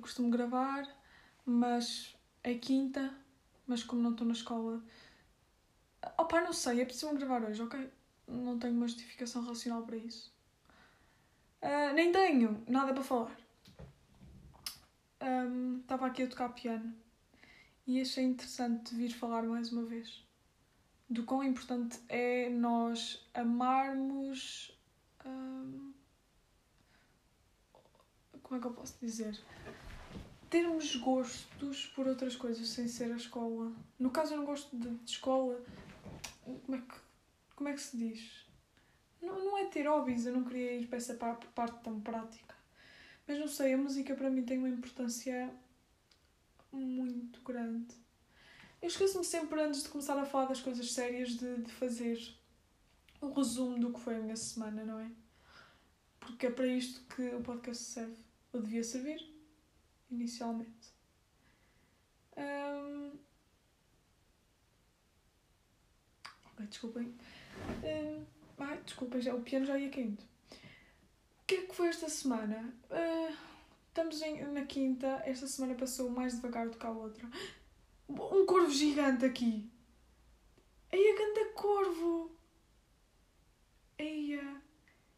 costumo 0.00 0.30
gravar, 0.30 0.88
mas 1.44 2.16
é 2.42 2.54
quinta. 2.54 3.14
Mas 3.66 3.82
como 3.84 4.02
não 4.02 4.12
estou 4.12 4.26
na 4.26 4.32
escola. 4.32 4.82
Opá, 6.18 6.40
não 6.40 6.52
sei, 6.52 6.80
é 6.80 6.84
preciso 6.84 7.14
gravar 7.14 7.44
hoje, 7.44 7.62
ok? 7.62 7.90
Não 8.26 8.58
tenho 8.58 8.74
uma 8.74 8.88
justificação 8.88 9.44
racional 9.44 9.82
para 9.82 9.96
isso. 9.96 10.32
Uh, 11.62 11.92
nem 11.94 12.10
tenho 12.10 12.64
nada 12.66 12.92
para 12.92 13.02
falar. 13.02 13.36
Estava 15.82 16.04
um, 16.04 16.08
aqui 16.08 16.22
a 16.22 16.26
tocar 16.26 16.48
piano 16.50 16.94
e 17.86 18.00
achei 18.00 18.24
interessante 18.24 18.94
vir 18.94 19.10
falar 19.10 19.42
mais 19.42 19.70
uma 19.70 19.84
vez 19.84 20.24
do 21.10 21.24
quão 21.24 21.42
importante 21.42 22.00
é 22.08 22.48
nós 22.48 23.28
amarmos. 23.34 24.72
Um, 25.26 25.92
como 28.42 28.58
é 28.58 28.60
que 28.60 28.66
eu 28.68 28.72
posso 28.72 28.96
dizer? 29.00 29.38
Termos 30.50 30.96
gostos 30.96 31.86
por 31.94 32.08
outras 32.08 32.34
coisas 32.34 32.68
sem 32.68 32.88
ser 32.88 33.12
a 33.12 33.16
escola. 33.16 33.72
No 33.98 34.10
caso, 34.10 34.34
eu 34.34 34.38
não 34.38 34.44
gosto 34.44 34.76
de, 34.76 34.90
de 34.90 35.10
escola. 35.10 35.62
Como 36.44 36.76
é, 36.76 36.80
que, 36.80 36.94
como 37.54 37.68
é 37.68 37.72
que 37.72 37.80
se 37.80 37.96
diz? 37.96 38.46
Não, 39.22 39.38
não 39.44 39.58
é 39.58 39.66
ter 39.66 39.86
hobbies, 39.86 40.26
eu 40.26 40.32
não 40.32 40.44
queria 40.44 40.76
ir 40.76 40.88
para 40.88 40.96
essa 40.96 41.14
parte 41.14 41.46
tão 41.84 42.00
prática. 42.00 42.56
Mas 43.28 43.38
não 43.38 43.46
sei, 43.46 43.74
a 43.74 43.78
música 43.78 44.14
para 44.16 44.28
mim 44.28 44.42
tem 44.42 44.58
uma 44.58 44.68
importância 44.68 45.54
muito 46.72 47.40
grande. 47.42 47.94
Eu 48.82 48.88
esqueço-me 48.88 49.24
sempre, 49.24 49.60
antes 49.60 49.82
de 49.82 49.88
começar 49.88 50.18
a 50.18 50.24
falar 50.24 50.46
das 50.46 50.60
coisas 50.60 50.90
sérias, 50.92 51.30
de, 51.36 51.62
de 51.62 51.70
fazer 51.72 52.18
um 53.20 53.30
resumo 53.32 53.78
do 53.78 53.92
que 53.92 54.00
foi 54.00 54.16
a 54.16 54.20
minha 54.20 54.36
semana, 54.36 54.84
não 54.84 54.98
é? 54.98 55.10
Porque 56.18 56.46
é 56.46 56.50
para 56.50 56.66
isto 56.66 57.02
que 57.14 57.22
o 57.34 57.42
podcast 57.42 57.84
serve. 57.84 58.16
Ou 58.52 58.62
devia 58.62 58.82
servir, 58.82 59.20
inicialmente. 60.10 60.92
Um... 62.36 63.18
Ok, 66.52 66.66
desculpem. 66.66 67.14
Um... 67.84 68.24
Ai, 68.58 68.80
desculpem, 68.82 69.20
já, 69.20 69.34
o 69.34 69.42
piano 69.42 69.66
já 69.66 69.78
ia 69.78 69.90
caindo. 69.90 70.22
O 70.22 71.46
que 71.46 71.54
é 71.54 71.66
que 71.66 71.74
foi 71.74 71.88
esta 71.88 72.08
semana? 72.08 72.74
Uh... 72.90 73.50
Estamos 73.90 74.22
em, 74.22 74.44
na 74.52 74.64
quinta, 74.64 75.20
esta 75.26 75.48
semana 75.48 75.74
passou 75.74 76.08
mais 76.08 76.36
devagar 76.36 76.68
do 76.68 76.78
que 76.78 76.86
a 76.86 76.90
outra. 76.90 77.28
Um 78.08 78.46
corvo 78.46 78.70
gigante 78.70 79.24
aqui. 79.24 79.68
Aí 80.92 81.10
a 81.10 81.16
canta 81.16 81.52
corvo. 81.54 82.30
Eia. 83.98 84.62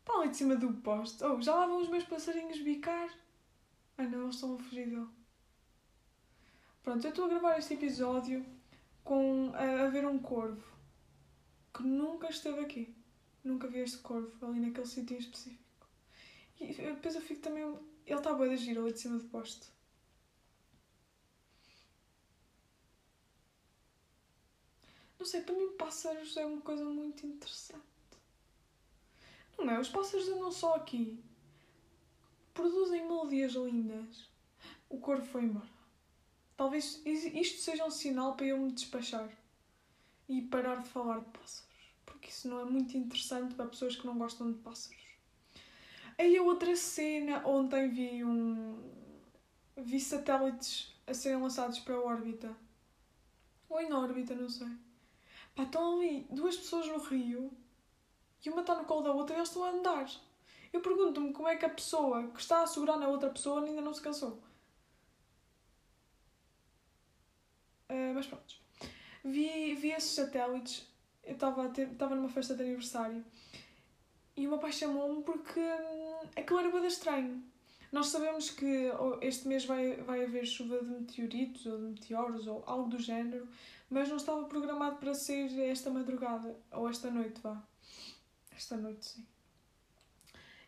Está 0.00 0.14
ali 0.14 0.30
de 0.30 0.36
cima 0.38 0.56
do 0.56 0.72
poste. 0.72 1.22
Oh, 1.22 1.40
já 1.40 1.54
lá 1.54 1.66
vão 1.66 1.82
os 1.82 1.88
meus 1.88 2.04
passarinhos 2.04 2.60
bicar. 2.60 3.10
Ai 3.98 4.08
não, 4.08 4.22
eles 4.22 4.34
estão 4.34 4.54
a 4.54 4.58
fugir 4.58 4.88
dele. 4.88 5.08
Pronto, 6.82 7.04
eu 7.04 7.10
estou 7.10 7.26
a 7.26 7.28
gravar 7.28 7.58
este 7.58 7.74
episódio 7.74 8.44
com 9.04 9.52
a, 9.54 9.84
a 9.84 9.88
ver 9.88 10.06
um 10.06 10.18
corvo 10.18 10.64
que 11.74 11.82
nunca 11.82 12.28
esteve 12.28 12.60
aqui. 12.60 12.94
Nunca 13.44 13.68
vi 13.68 13.78
este 13.78 13.98
corvo 13.98 14.46
ali 14.46 14.60
naquele 14.60 14.86
sítio 14.86 15.18
específico. 15.18 15.88
E 16.60 16.72
depois 16.72 17.14
eu 17.14 17.20
fico 17.20 17.40
também. 17.40 17.62
Ele 18.06 18.18
está 18.18 18.32
bem 18.34 18.50
de 18.50 18.56
giro 18.56 18.82
ali 18.82 18.92
de 18.92 19.00
cima 19.00 19.18
do 19.18 19.24
poste. 19.24 19.68
Não 25.18 25.26
sei, 25.26 25.40
para 25.42 25.54
mim 25.54 25.76
pássaros 25.76 26.36
é 26.36 26.44
uma 26.44 26.60
coisa 26.60 26.84
muito 26.84 27.24
interessante. 27.24 27.80
Não 29.56 29.70
é? 29.70 29.78
Os 29.78 29.88
pássaros 29.88 30.28
andam 30.28 30.50
só 30.50 30.74
aqui. 30.74 31.22
Produzem 32.54 33.06
melodias 33.06 33.52
lindas. 33.52 34.28
O 34.88 34.98
corvo 34.98 35.24
foi 35.24 35.44
embora. 35.44 35.68
Talvez 36.56 37.00
isto 37.04 37.60
seja 37.60 37.84
um 37.84 37.90
sinal 37.90 38.34
para 38.34 38.46
eu 38.46 38.58
me 38.58 38.70
despachar 38.70 39.28
e 40.28 40.42
parar 40.42 40.76
de 40.76 40.88
falar 40.88 41.20
de 41.20 41.26
pássaros. 41.26 41.94
Porque 42.04 42.28
isso 42.28 42.48
não 42.48 42.60
é 42.60 42.64
muito 42.64 42.96
interessante 42.96 43.54
para 43.54 43.66
pessoas 43.66 43.96
que 43.96 44.06
não 44.06 44.18
gostam 44.18 44.52
de 44.52 44.58
pássaros. 44.58 45.02
Aí 46.18 46.36
a 46.36 46.42
outra 46.42 46.76
cena, 46.76 47.46
ontem 47.46 47.88
vi 47.88 48.24
um. 48.24 48.78
vi 49.76 49.98
satélites 49.98 50.94
a 51.06 51.14
serem 51.14 51.40
lançados 51.40 51.80
para 51.80 51.94
a 51.94 52.00
órbita. 52.00 52.54
Ou 53.68 53.80
em 53.80 53.92
órbita, 53.92 54.34
não 54.34 54.48
sei. 54.48 54.68
Pá, 55.54 55.64
estão 55.64 55.98
ali 55.98 56.26
duas 56.30 56.56
pessoas 56.56 56.86
no 56.86 56.98
rio 56.98 57.50
e 58.44 58.50
uma 58.50 58.60
está 58.60 58.74
no 58.74 58.84
colo 58.84 59.02
da 59.02 59.12
outra 59.12 59.34
e 59.34 59.38
eles 59.38 59.48
estão 59.48 59.64
a 59.64 59.70
andar. 59.70 60.08
Eu 60.72 60.80
pergunto-me 60.80 61.32
como 61.32 61.48
é 61.48 61.56
que 61.56 61.64
a 61.64 61.70
pessoa 61.70 62.28
que 62.28 62.40
está 62.40 62.62
a 62.62 62.66
segurar 62.66 62.96
na 62.96 63.08
outra 63.08 63.30
pessoa 63.30 63.64
ainda 63.64 63.82
não 63.82 63.92
se 63.92 64.00
cansou. 64.00 64.42
Uh, 67.90 68.14
mas 68.14 68.26
pronto. 68.26 68.54
Vi, 69.22 69.74
vi 69.74 69.90
esses 69.90 70.12
satélites. 70.12 70.90
Eu 71.24 71.34
estava 71.34 72.14
numa 72.16 72.28
festa 72.28 72.54
de 72.54 72.62
aniversário 72.62 73.24
e 74.36 74.46
o 74.46 74.50
meu 74.50 74.58
pai 74.58 74.72
chamou-me 74.72 75.22
porque 75.22 75.60
hum, 75.60 76.28
aquilo 76.36 76.58
era 76.58 76.70
bem 76.70 76.86
estranho. 76.86 77.42
Nós 77.92 78.06
sabemos 78.06 78.50
que 78.50 78.90
este 79.20 79.46
mês 79.46 79.66
vai, 79.66 79.96
vai 79.96 80.24
haver 80.24 80.46
chuva 80.46 80.78
de 80.82 80.86
meteoritos 80.86 81.66
ou 81.66 81.76
de 81.76 81.84
meteoros 81.84 82.46
ou 82.46 82.64
algo 82.66 82.88
do 82.88 82.98
género, 82.98 83.46
mas 83.90 84.08
não 84.08 84.16
estava 84.16 84.44
programado 84.44 84.96
para 84.96 85.12
ser 85.12 85.52
esta 85.60 85.90
madrugada 85.90 86.56
ou 86.72 86.88
esta 86.88 87.10
noite, 87.10 87.40
vá. 87.42 87.62
Esta 88.56 88.78
noite, 88.78 89.04
sim. 89.04 89.26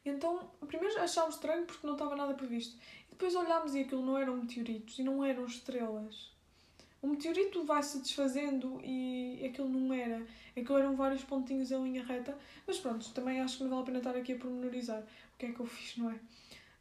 Então, 0.05 0.51
primeiro 0.67 1.01
achámos 1.01 1.37
estranho 1.37 1.65
porque 1.65 1.87
não 1.87 1.95
estava 1.95 2.15
nada 2.15 2.35
previsto. 2.35 2.77
E 3.09 3.13
depois 3.13 3.35
olhámos 3.35 3.75
e 3.75 3.81
aquilo 3.81 4.05
não 4.05 4.19
eram 4.19 4.37
meteoritos 4.37 4.99
e 4.99 5.03
não 5.03 5.25
eram 5.25 5.47
estrelas. 5.47 6.33
O 7.01 7.07
meteorito 7.07 7.65
vai 7.65 7.83
se 7.83 7.99
desfazendo 8.01 8.81
e 8.83 9.45
aquilo 9.45 9.69
não 9.69 9.95
era. 9.95 10.27
Aquilo 10.57 10.79
eram 10.79 10.97
vários 10.97 11.23
pontinhos 11.23 11.71
em 11.71 11.83
linha 11.83 12.05
reta. 12.05 12.37
Mas 12.67 12.79
pronto, 12.79 13.13
também 13.13 13.41
acho 13.41 13.59
que 13.59 13.65
não 13.65 13.71
vale 13.71 13.83
a 13.83 13.87
pena 13.87 13.99
estar 13.99 14.17
aqui 14.17 14.33
a 14.33 14.39
pormenorizar 14.39 15.01
o 15.01 15.39
que 15.39 15.47
é 15.47 15.53
que 15.53 15.61
eu 15.61 15.67
fiz, 15.67 15.97
não 15.97 16.11
é? 16.11 16.19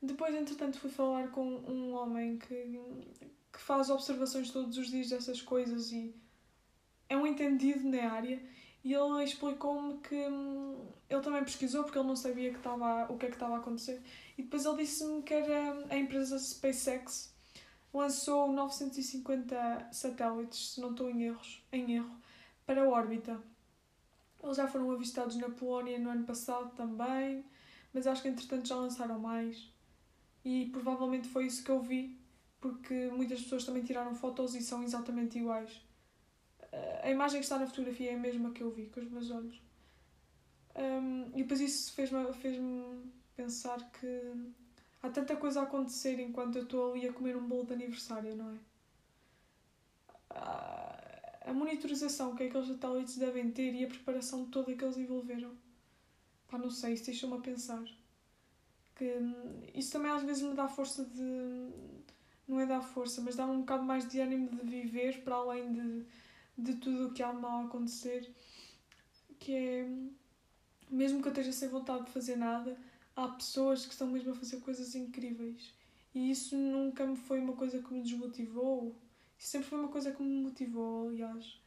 Depois, 0.02 0.36
entretanto, 0.36 0.80
fui 0.80 0.90
falar 0.90 1.30
com 1.30 1.46
um 1.46 1.94
homem 1.94 2.38
que, 2.38 2.80
que 3.54 3.60
faz 3.60 3.90
observações 3.90 4.52
todos 4.52 4.78
os 4.78 4.90
dias 4.90 5.10
dessas 5.10 5.42
coisas 5.42 5.92
e 5.92 6.14
é 7.08 7.16
um 7.16 7.26
entendido 7.26 7.88
na 7.88 8.12
área 8.12 8.42
e 8.84 8.94
ele 8.94 9.24
explicou-me 9.24 9.98
que 10.00 10.16
hum, 10.28 10.76
ele 11.10 11.22
também 11.22 11.44
pesquisou 11.44 11.84
porque 11.84 11.98
ele 11.98 12.08
não 12.08 12.18
sabia 12.18 12.52
que 12.52 12.58
estava, 12.58 13.12
o 13.12 13.18
que 13.18 13.28
é 13.28 13.30
que 13.30 13.36
estava 13.36 13.56
a 13.56 13.58
acontecer. 13.60 14.02
E 14.38 14.44
depois 14.44 14.66
ele 14.66 14.78
disse-me 14.78 15.24
que 15.24 15.34
era 15.34 15.86
a 15.90 15.98
empresa 15.98 16.38
SpaceX 16.38 17.34
lançou 17.94 18.52
950 18.52 19.90
satélites, 19.92 20.74
se 20.74 20.82
não 20.82 20.92
estou 20.92 21.10
em, 21.10 21.24
erros, 21.24 21.64
em 21.72 21.96
erro, 21.96 22.16
para 22.66 22.84
a 22.84 22.90
órbita. 22.90 23.40
Eles 24.44 24.58
já 24.58 24.68
foram 24.68 24.92
avistados 24.92 25.38
na 25.38 25.50
Polónia 25.50 25.98
no 25.98 26.10
ano 26.10 26.26
passado 26.26 26.76
também, 26.76 27.46
mas 27.94 28.06
acho 28.06 28.22
que 28.22 28.28
entretanto 28.28 28.68
já 28.68 28.76
lançaram 28.76 29.18
mais. 29.18 29.72
E 30.44 30.66
provavelmente 30.72 31.30
foi 31.30 31.46
isso 31.46 31.64
que 31.64 31.72
eu 31.72 31.80
vi, 31.80 32.20
porque 32.60 33.10
muitas 33.12 33.42
pessoas 33.42 33.64
também 33.64 33.84
tiraram 33.84 34.14
fotos 34.14 34.56
e 34.56 34.62
são 34.62 34.84
exatamente 34.84 35.40
iguais 35.40 35.82
a 37.04 37.10
imagem 37.10 37.40
que 37.40 37.46
está 37.46 37.60
na 37.60 37.68
fotografia 37.68 38.12
é 38.12 38.16
a 38.16 38.20
mesma 38.20 38.52
que 38.52 38.62
eu 38.62 38.72
vi 38.72 38.86
com 38.88 39.00
os 39.00 39.10
meus 39.10 39.30
olhos. 39.30 39.62
Um, 40.76 41.28
e 41.36 41.44
depois 41.44 41.60
isso 41.62 41.94
fez-me 41.94 42.34
fez 42.34 42.60
pensar 43.36 43.78
que 43.92 44.32
há 45.02 45.10
tanta 45.10 45.36
coisa 45.36 45.60
a 45.60 45.64
acontecer 45.64 46.20
enquanto 46.20 46.56
eu 46.56 46.64
estou 46.64 46.92
ali 46.92 47.08
a 47.08 47.14
comer 47.14 47.36
um 47.36 47.48
bolo 47.48 47.66
de 47.66 47.74
aniversário, 47.74 48.36
não 48.36 48.52
é? 48.52 48.58
A 51.46 51.54
monitorização 51.54 52.36
que 52.36 52.44
aqueles 52.44 52.68
satélites 52.68 53.18
devem 53.18 53.52
ter 53.52 53.74
e 53.74 53.84
a 53.84 53.88
preparação 53.88 54.46
toda 54.46 54.74
que 54.74 54.84
eles 54.84 54.98
envolveram. 54.98 55.52
Pá, 56.50 56.58
não 56.58 56.70
sei, 56.70 56.94
isso 56.94 57.06
deixa-me 57.06 57.36
a 57.36 57.40
pensar. 57.40 57.84
Que 58.96 59.06
hum, 59.06 59.62
isso 59.76 59.92
também 59.92 60.12
às 60.12 60.24
vezes 60.24 60.42
me 60.42 60.56
dá 60.56 60.68
força 60.68 61.04
de. 61.06 61.70
Não 62.48 62.60
é 62.60 62.66
dar 62.66 62.82
força, 62.82 63.22
mas 63.22 63.36
dá-me 63.36 63.54
um 63.54 63.60
bocado 63.60 63.84
mais 63.84 64.08
de 64.08 64.20
ânimo 64.20 64.50
de 64.50 64.66
viver 64.66 65.24
para 65.24 65.36
além 65.36 65.72
de 65.72 66.06
de 66.58 66.76
tudo 66.76 67.08
o 67.08 67.14
que 67.14 67.24
há 67.24 67.34
mal 67.34 67.64
a 67.64 67.66
acontecer, 67.66 68.32
que 69.40 69.56
é 69.56 69.88
mesmo 70.90 71.22
que 71.22 71.28
eu 71.28 71.32
esteja 71.32 71.52
sem 71.52 71.70
vontade 71.70 72.06
de 72.06 72.12
fazer 72.12 72.36
nada, 72.36 72.78
há 73.16 73.28
pessoas 73.28 73.86
que 73.86 73.94
estão 73.94 74.08
mesmo 74.08 74.32
a 74.32 74.36
fazer 74.36 74.60
coisas 74.60 74.94
incríveis. 74.96 75.74
E 76.14 76.30
isso 76.30 76.56
nunca 76.56 77.06
me 77.06 77.16
foi 77.16 77.40
uma 77.40 77.54
coisa 77.54 77.82
que 77.82 77.92
me 77.92 78.04
desmotivou. 78.04 78.96
Isso 79.38 79.50
sempre 79.50 79.68
foi 79.70 79.80
uma 79.80 79.88
coisa 79.88 80.12
que 80.12 80.22
me 80.22 80.44
motivou, 80.44 81.10
aliás. 81.10 81.60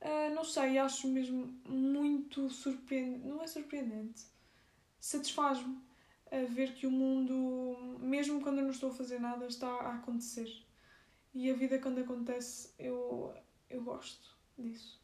Uh, 0.00 0.34
não 0.34 0.44
sei, 0.44 0.76
acho 0.76 1.08
mesmo 1.08 1.58
muito 1.66 2.50
surpreendente. 2.50 3.26
Não 3.26 3.42
é 3.42 3.46
surpreendente. 3.46 4.26
Satisfaz-me 5.00 5.78
ver 6.50 6.74
que 6.74 6.86
o 6.86 6.90
mundo, 6.90 7.98
mesmo 7.98 8.40
quando 8.40 8.58
eu 8.58 8.64
não 8.64 8.70
estou 8.70 8.90
a 8.90 8.94
fazer 8.94 9.18
nada, 9.18 9.46
está 9.46 9.68
a 9.68 9.96
acontecer. 9.96 10.48
E 11.34 11.50
a 11.50 11.54
vida, 11.54 11.78
quando 11.78 12.00
acontece, 12.00 12.72
eu 12.78 13.34
eu 13.70 13.82
gosto 13.82 14.36
disso. 14.58 15.00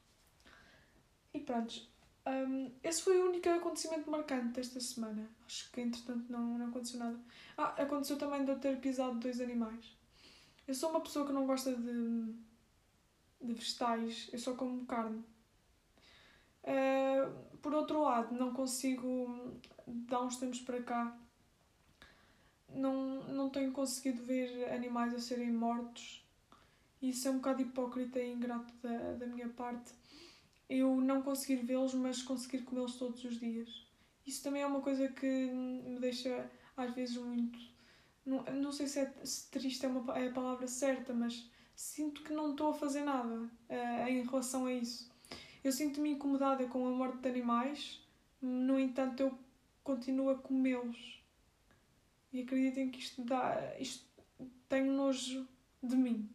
E 1.33 1.41
pronto, 1.41 1.89
Um, 2.27 2.73
esse 2.83 3.03
foi 3.03 3.17
o 3.23 3.29
único 3.29 3.49
acontecimento 3.49 4.11
marcante 4.11 4.55
desta 4.55 4.81
semana. 4.81 5.31
Acho 5.47 5.71
que 5.71 5.81
entretanto 5.81 6.25
não, 6.29 6.59
não 6.59 6.67
aconteceu 6.69 6.99
nada. 6.99 7.21
Ah, 7.57 7.81
aconteceu 7.81 8.19
também 8.19 8.45
de 8.45 8.51
eu 8.51 8.59
ter 8.59 8.81
pisado 8.81 9.21
dois 9.21 9.41
animais. 9.41 9.97
Eu 10.67 10.75
sou 10.75 10.91
uma 10.91 11.01
pessoa 11.01 11.25
que 11.25 11.33
não 11.33 11.47
gosta 11.47 11.73
de, 11.73 12.35
de 13.41 13.55
vegetais, 13.55 14.29
eu 14.33 14.39
só 14.41 14.55
como 14.55 14.85
carne. 14.87 15.25
Uh, 16.65 17.57
por 17.59 17.73
outro 17.73 18.03
lado, 18.03 18.35
não 18.35 18.53
consigo, 18.53 19.57
dar 19.87 20.23
uns 20.23 20.37
tempos 20.37 20.61
para 20.61 20.83
cá, 20.83 21.17
não, 22.69 23.23
não 23.29 23.51
tenho 23.51 23.71
conseguido 23.71 24.25
ver 24.25 24.69
animais 24.73 25.15
a 25.15 25.21
serem 25.21 25.53
mortos. 25.53 26.25
Isso 27.06 27.29
é 27.29 27.31
um 27.31 27.37
bocado 27.37 27.62
hipócrita 27.62 28.19
e 28.19 28.32
ingrato 28.32 28.75
da, 28.82 29.12
da 29.12 29.26
minha 29.29 29.49
parte. 29.49 29.93
Eu 30.69 31.00
não 31.00 31.23
conseguir 31.23 31.64
vê-los, 31.64 31.94
mas 31.94 32.20
conseguir 32.20 32.62
comê-los 32.64 32.97
todos 32.97 33.23
os 33.23 33.38
dias. 33.38 33.87
Isso 34.26 34.43
também 34.43 34.62
é 34.62 34.67
uma 34.67 34.81
coisa 34.81 35.06
que 35.08 35.26
me 35.26 36.00
deixa, 36.00 36.50
às 36.76 36.93
vezes, 36.93 37.17
muito. 37.17 37.56
Não, 38.25 38.43
não 38.43 38.73
sei 38.73 38.88
se, 38.88 38.99
é, 38.99 39.14
se 39.23 39.49
triste 39.50 39.87
é, 39.87 39.88
uma, 39.88 40.19
é 40.19 40.26
a 40.26 40.32
palavra 40.32 40.67
certa, 40.67 41.14
mas 41.14 41.49
sinto 41.76 42.25
que 42.25 42.32
não 42.32 42.50
estou 42.50 42.70
a 42.70 42.75
fazer 42.75 43.05
nada 43.05 43.35
uh, 43.35 44.08
em 44.08 44.25
relação 44.25 44.67
a 44.67 44.73
isso. 44.73 45.08
Eu 45.62 45.70
sinto-me 45.70 46.11
incomodada 46.11 46.67
com 46.67 46.88
a 46.88 46.91
morte 46.91 47.19
de 47.19 47.29
animais, 47.29 48.05
no 48.43 48.81
entanto, 48.81 49.23
eu 49.23 49.38
continuo 49.85 50.31
a 50.31 50.35
comê-los. 50.35 51.23
E 52.32 52.43
acreditem 52.43 52.91
que 52.91 52.99
isto 52.99 53.23
dá. 53.23 53.76
Isto 53.79 54.05
tenho 54.69 54.93
nojo 54.93 55.47
de 55.81 55.94
mim. 55.94 56.29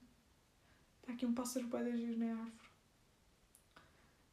Está 1.12 1.18
aqui 1.18 1.26
um 1.26 1.34
pássaro 1.34 1.68
de 1.68 1.76
agir 1.76 2.18
na 2.18 2.32
árvore. 2.32 2.52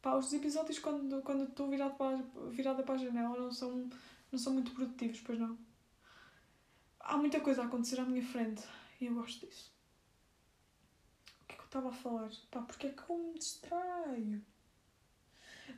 Pá, 0.01 0.15
os 0.15 0.33
episódios 0.33 0.79
quando, 0.79 1.21
quando 1.23 1.43
estou 1.43 1.69
virado 1.69 1.97
para, 1.97 2.17
virada 2.51 2.85
para 2.85 2.95
a 2.95 2.99
janela 2.99 3.37
não 3.37 3.51
são, 3.51 3.91
não 4.31 4.39
são 4.39 4.53
muito 4.53 4.71
produtivos, 4.71 5.21
pois 5.23 5.41
não. 5.41 5.59
Há 7.01 7.17
muita 7.17 7.41
coisa 7.41 7.63
a 7.63 7.65
acontecer 7.65 7.99
à 7.99 8.05
minha 8.05 8.25
frente 8.25 8.63
e 9.01 9.07
eu 9.07 9.15
gosto 9.15 9.45
disso. 9.45 9.73
O 11.43 11.47
que 11.47 11.55
é 11.55 11.57
que 11.57 11.63
eu 11.63 11.67
estava 11.67 11.89
a 11.89 11.93
falar? 11.93 12.31
Pá, 12.49 12.63
porque 12.63 12.87
é 12.87 12.91
que 12.91 13.11
eu 13.11 13.19
me 13.19 13.37
distraio? 13.37 14.41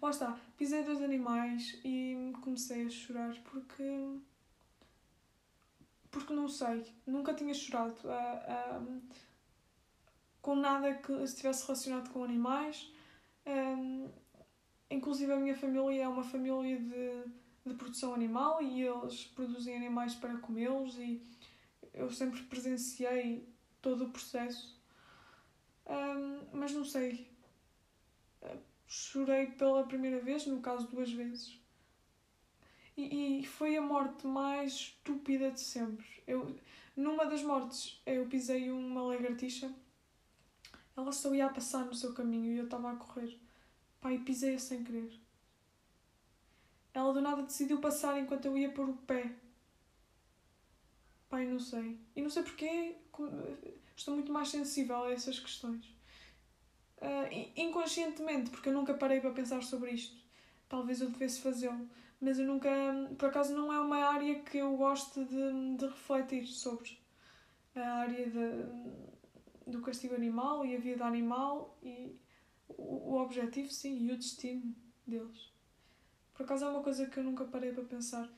Lá 0.02 0.10
está, 0.10 0.38
pisei 0.58 0.84
dois 0.84 1.00
animais 1.00 1.80
e 1.82 2.30
comecei 2.42 2.84
a 2.84 2.90
chorar 2.90 3.34
porque. 3.44 4.18
Porque 6.10 6.34
não 6.34 6.48
sei, 6.48 6.92
nunca 7.06 7.32
tinha 7.32 7.54
chorado 7.54 7.94
uh, 8.04 8.84
uh, 8.84 9.02
com 10.40 10.54
nada 10.54 10.94
que 10.94 11.12
estivesse 11.22 11.66
relacionado 11.66 12.10
com 12.10 12.24
animais. 12.24 12.92
Um, 13.46 14.08
inclusive 14.90 15.32
a 15.32 15.36
minha 15.36 15.56
família 15.56 16.02
é 16.02 16.08
uma 16.08 16.24
família 16.24 16.78
de, 16.78 17.24
de 17.66 17.74
produção 17.74 18.14
animal 18.14 18.62
e 18.62 18.82
eles 18.82 19.24
produzem 19.26 19.76
animais 19.76 20.14
para 20.14 20.36
comê-los 20.38 20.96
e 20.98 21.22
eu 21.94 22.10
sempre 22.10 22.42
presenciei 22.44 23.48
todo 23.80 24.04
o 24.04 24.10
processo. 24.10 24.80
Um, 25.86 26.56
mas 26.56 26.72
não 26.72 26.84
sei, 26.84 27.28
chorei 28.86 29.46
pela 29.46 29.84
primeira 29.84 30.20
vez, 30.20 30.46
no 30.46 30.60
caso 30.60 30.88
duas 30.88 31.12
vezes. 31.12 31.58
E, 32.96 33.40
e 33.40 33.46
foi 33.46 33.76
a 33.76 33.80
morte 33.80 34.26
mais 34.26 34.72
estúpida 34.72 35.50
de 35.50 35.60
sempre. 35.60 36.06
Eu, 36.26 36.56
numa 36.96 37.24
das 37.24 37.42
mortes, 37.42 38.02
eu 38.04 38.26
pisei 38.26 38.70
uma 38.70 39.02
lagartixa. 39.02 39.72
Ela 41.00 41.12
só 41.12 41.34
ia 41.34 41.46
a 41.46 41.50
passar 41.50 41.84
no 41.84 41.94
seu 41.94 42.12
caminho 42.12 42.54
e 42.54 42.58
eu 42.58 42.64
estava 42.64 42.90
a 42.92 42.96
correr. 42.96 43.38
Pai, 44.00 44.18
pisei-a 44.18 44.58
sem 44.58 44.84
querer. 44.84 45.12
Ela 46.92 47.12
do 47.12 47.20
nada 47.20 47.42
decidiu 47.42 47.80
passar 47.80 48.18
enquanto 48.18 48.46
eu 48.46 48.56
ia 48.56 48.72
pôr 48.72 48.88
o 48.88 48.96
pé. 48.96 49.32
Pai, 51.28 51.46
não 51.46 51.60
sei. 51.60 51.98
E 52.16 52.22
não 52.22 52.30
sei 52.30 52.42
porquê. 52.42 52.96
Estou 53.96 54.14
muito 54.14 54.32
mais 54.32 54.48
sensível 54.48 55.04
a 55.04 55.12
essas 55.12 55.38
questões 55.38 56.00
uh, 57.00 57.50
inconscientemente, 57.56 58.50
porque 58.50 58.68
eu 58.68 58.72
nunca 58.72 58.94
parei 58.94 59.20
para 59.20 59.30
pensar 59.30 59.62
sobre 59.62 59.92
isto. 59.92 60.16
Talvez 60.68 61.00
eu 61.00 61.10
devesse 61.10 61.40
fazê-lo, 61.40 61.88
mas 62.20 62.38
eu 62.38 62.46
nunca, 62.46 62.70
por 63.18 63.28
acaso, 63.28 63.54
não 63.54 63.72
é 63.72 63.80
uma 63.80 64.04
área 64.06 64.40
que 64.40 64.58
eu 64.58 64.76
gosto 64.76 65.24
de, 65.24 65.76
de 65.76 65.86
refletir 65.86 66.46
sobre. 66.46 66.98
A 67.74 67.80
área 67.80 68.28
de, 68.28 69.09
do 69.70 69.80
castigo 69.80 70.14
animal 70.14 70.64
e 70.64 70.76
a 70.76 70.78
vida 70.78 71.04
animal 71.04 71.76
e 71.82 72.16
o, 72.68 73.12
o 73.12 73.22
objetivo, 73.22 73.70
sim, 73.70 74.06
e 74.06 74.12
o 74.12 74.16
destino 74.16 74.74
deles. 75.06 75.52
Por 76.34 76.44
acaso 76.44 76.64
é 76.64 76.68
uma 76.68 76.82
coisa 76.82 77.06
que 77.06 77.18
eu 77.18 77.24
nunca 77.24 77.44
parei 77.44 77.72
para 77.72 77.84
pensar. 77.84 78.28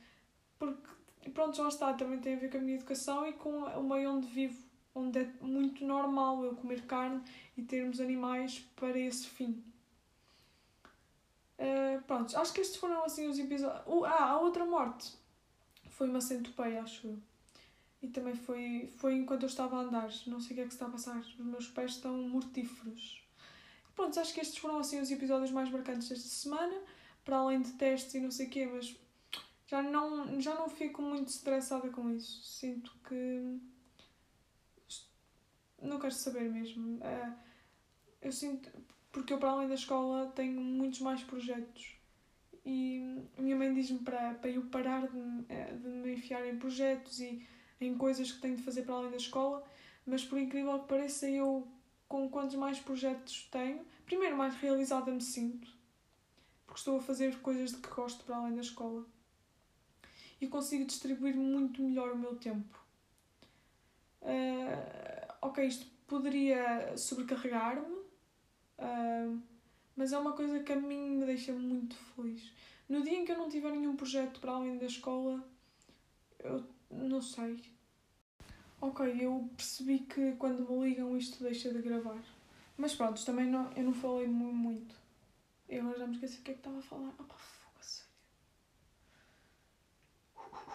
Porque, 0.58 1.30
pronto, 1.32 1.56
já 1.56 1.68
está, 1.68 1.92
também 1.94 2.18
tem 2.20 2.34
a 2.34 2.38
ver 2.38 2.50
com 2.50 2.58
a 2.58 2.60
minha 2.60 2.76
educação 2.76 3.26
e 3.26 3.32
com 3.32 3.64
o 3.64 3.82
meio 3.82 4.12
onde 4.12 4.26
vivo 4.26 4.72
onde 4.94 5.20
é 5.20 5.32
muito 5.40 5.84
normal 5.84 6.44
eu 6.44 6.54
comer 6.54 6.82
carne 6.82 7.22
e 7.56 7.62
termos 7.62 8.00
animais 8.00 8.58
para 8.76 8.98
esse 8.98 9.26
fim. 9.26 9.62
Uh, 11.58 12.02
pronto, 12.06 12.36
acho 12.36 12.52
que 12.52 12.60
estes 12.60 12.76
foram 12.76 13.04
assim 13.04 13.28
os 13.28 13.38
episódios. 13.38 13.86
Uh, 13.86 14.04
ah, 14.04 14.30
a 14.30 14.40
outra 14.40 14.64
morte 14.64 15.12
foi 15.90 16.08
uma 16.08 16.20
centopeia, 16.20 16.82
acho 16.82 17.06
eu. 17.06 17.18
E 18.02 18.08
também 18.08 18.34
foi, 18.34 18.92
foi 18.98 19.14
enquanto 19.14 19.44
eu 19.44 19.48
estava 19.48 19.76
a 19.76 19.80
andar. 19.82 20.10
Não 20.26 20.40
sei 20.40 20.52
o 20.52 20.54
que 20.56 20.60
é 20.60 20.64
que 20.64 20.70
se 20.70 20.76
está 20.76 20.86
a 20.86 20.90
passar. 20.90 21.18
Os 21.18 21.36
meus 21.38 21.68
pés 21.68 21.92
estão 21.92 22.16
mortíferos. 22.28 23.22
Pronto, 23.94 24.18
acho 24.18 24.34
que 24.34 24.40
estes 24.40 24.58
foram 24.58 24.78
assim 24.78 25.00
os 25.00 25.10
episódios 25.10 25.52
mais 25.52 25.70
marcantes 25.70 26.08
desta 26.08 26.28
semana. 26.28 26.74
Para 27.24 27.36
além 27.36 27.62
de 27.62 27.72
testes 27.74 28.14
e 28.14 28.20
não 28.20 28.32
sei 28.32 28.46
o 28.46 28.50
quê, 28.50 28.66
mas 28.66 28.96
já 29.68 29.80
não, 29.80 30.40
já 30.40 30.54
não 30.54 30.68
fico 30.68 31.00
muito 31.00 31.28
estressada 31.28 31.88
com 31.90 32.10
isso. 32.10 32.42
Sinto 32.42 32.92
que 33.08 33.60
não 35.80 36.00
quero 36.00 36.14
saber 36.14 36.50
mesmo. 36.50 36.96
Uh, 36.96 37.34
eu 38.20 38.32
sinto. 38.32 38.68
Porque 39.12 39.32
eu, 39.32 39.38
para 39.38 39.50
além 39.50 39.68
da 39.68 39.74
escola, 39.74 40.32
tenho 40.34 40.60
muitos 40.60 41.00
mais 41.00 41.22
projetos. 41.22 41.96
E 42.64 43.26
a 43.36 43.42
minha 43.42 43.56
mãe 43.56 43.72
diz-me 43.74 43.98
para, 43.98 44.34
para 44.34 44.50
eu 44.50 44.62
parar 44.66 45.06
de, 45.06 45.44
eh, 45.48 45.74
de 45.74 45.88
me 45.88 46.14
enfiar 46.14 46.46
em 46.46 46.56
projetos 46.56 47.20
e 47.20 47.44
em 47.84 47.96
coisas 47.96 48.30
que 48.32 48.40
tenho 48.40 48.56
de 48.56 48.62
fazer 48.62 48.82
para 48.82 48.94
além 48.94 49.10
da 49.10 49.16
escola, 49.16 49.64
mas 50.06 50.24
por 50.24 50.38
incrível 50.38 50.78
que 50.80 50.88
pareça, 50.88 51.28
eu, 51.28 51.66
com 52.08 52.28
quantos 52.28 52.56
mais 52.56 52.78
projetos 52.78 53.48
tenho, 53.50 53.84
primeiro, 54.04 54.36
mais 54.36 54.54
realizada 54.56 55.10
me 55.10 55.20
sinto, 55.20 55.68
porque 56.66 56.80
estou 56.80 56.98
a 56.98 57.00
fazer 57.00 57.38
coisas 57.40 57.70
de 57.70 57.76
que 57.78 57.88
gosto 57.88 58.24
para 58.24 58.36
além 58.36 58.54
da 58.54 58.60
escola. 58.60 59.04
E 60.40 60.48
consigo 60.48 60.84
distribuir 60.84 61.36
muito 61.36 61.80
melhor 61.80 62.12
o 62.12 62.18
meu 62.18 62.34
tempo. 62.34 62.78
Uh, 64.22 65.32
ok, 65.40 65.64
isto 65.64 65.86
poderia 66.06 66.96
sobrecarregar-me, 66.96 67.94
uh, 68.78 69.40
mas 69.96 70.12
é 70.12 70.18
uma 70.18 70.32
coisa 70.32 70.60
que 70.60 70.72
a 70.72 70.76
mim 70.76 71.10
me 71.10 71.26
deixa 71.26 71.52
muito 71.52 71.94
feliz. 71.94 72.52
No 72.88 73.02
dia 73.02 73.18
em 73.18 73.24
que 73.24 73.32
eu 73.32 73.38
não 73.38 73.48
tiver 73.48 73.70
nenhum 73.70 73.96
projeto 73.96 74.40
para 74.40 74.52
além 74.52 74.78
da 74.78 74.86
escola, 74.86 75.42
eu 76.40 76.64
não 76.90 77.22
sei. 77.22 77.62
Ok, 78.82 79.16
eu 79.20 79.48
percebi 79.56 80.00
que 80.00 80.32
quando 80.32 80.68
me 80.68 80.88
ligam 80.88 81.16
isto 81.16 81.40
deixa 81.40 81.72
de 81.72 81.80
gravar. 81.80 82.20
Mas 82.76 82.92
pronto, 82.92 83.24
também 83.24 83.46
não, 83.46 83.70
eu 83.74 83.84
não 83.84 83.94
falei 83.94 84.26
muito. 84.26 84.92
Eu 85.68 85.82
agora 85.82 86.00
já 86.00 86.06
me 86.08 86.14
esqueci 86.14 86.40
o 86.40 86.42
que 86.42 86.50
é 86.50 86.54
que 86.54 86.60
estava 86.60 86.80
a 86.80 86.82
falar. 86.82 87.10
Opa, 87.10 87.36
fogo, 87.36 87.76
a 87.78 87.82
sério. 87.84 88.10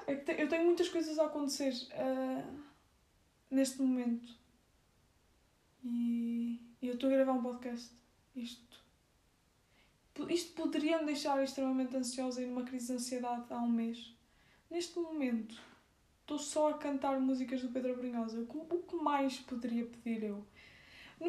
É 0.07 0.15
que 0.15 0.23
te, 0.23 0.41
eu 0.41 0.47
tenho 0.47 0.63
muitas 0.63 0.87
coisas 0.87 1.19
a 1.19 1.25
acontecer 1.25 1.73
uh, 1.73 2.63
neste 3.51 3.81
momento. 3.81 4.33
E, 5.83 6.61
eu 6.81 6.93
estou 6.93 7.09
a 7.09 7.13
gravar 7.13 7.33
um 7.33 7.43
podcast. 7.43 7.91
Isto, 8.33 8.79
isto 10.29 10.53
poderia 10.53 10.99
me 10.99 11.07
deixar 11.07 11.43
extremamente 11.43 11.97
ansiosa 11.97 12.41
e 12.41 12.45
numa 12.45 12.63
crise 12.63 12.87
de 12.87 12.93
ansiedade 12.93 13.53
há 13.53 13.57
um 13.57 13.69
mês. 13.69 14.15
Neste 14.71 14.97
momento, 14.97 15.61
estou 16.27 16.37
só 16.37 16.71
a 16.71 16.77
cantar 16.77 17.17
músicas 17.21 17.61
do 17.61 17.69
Pedro 17.69 17.95
Brunhosa. 17.95 18.41
O 18.41 18.83
que 18.83 18.95
mais 18.97 19.39
poderia 19.39 19.85
pedir 19.85 20.23
eu? 20.23 20.45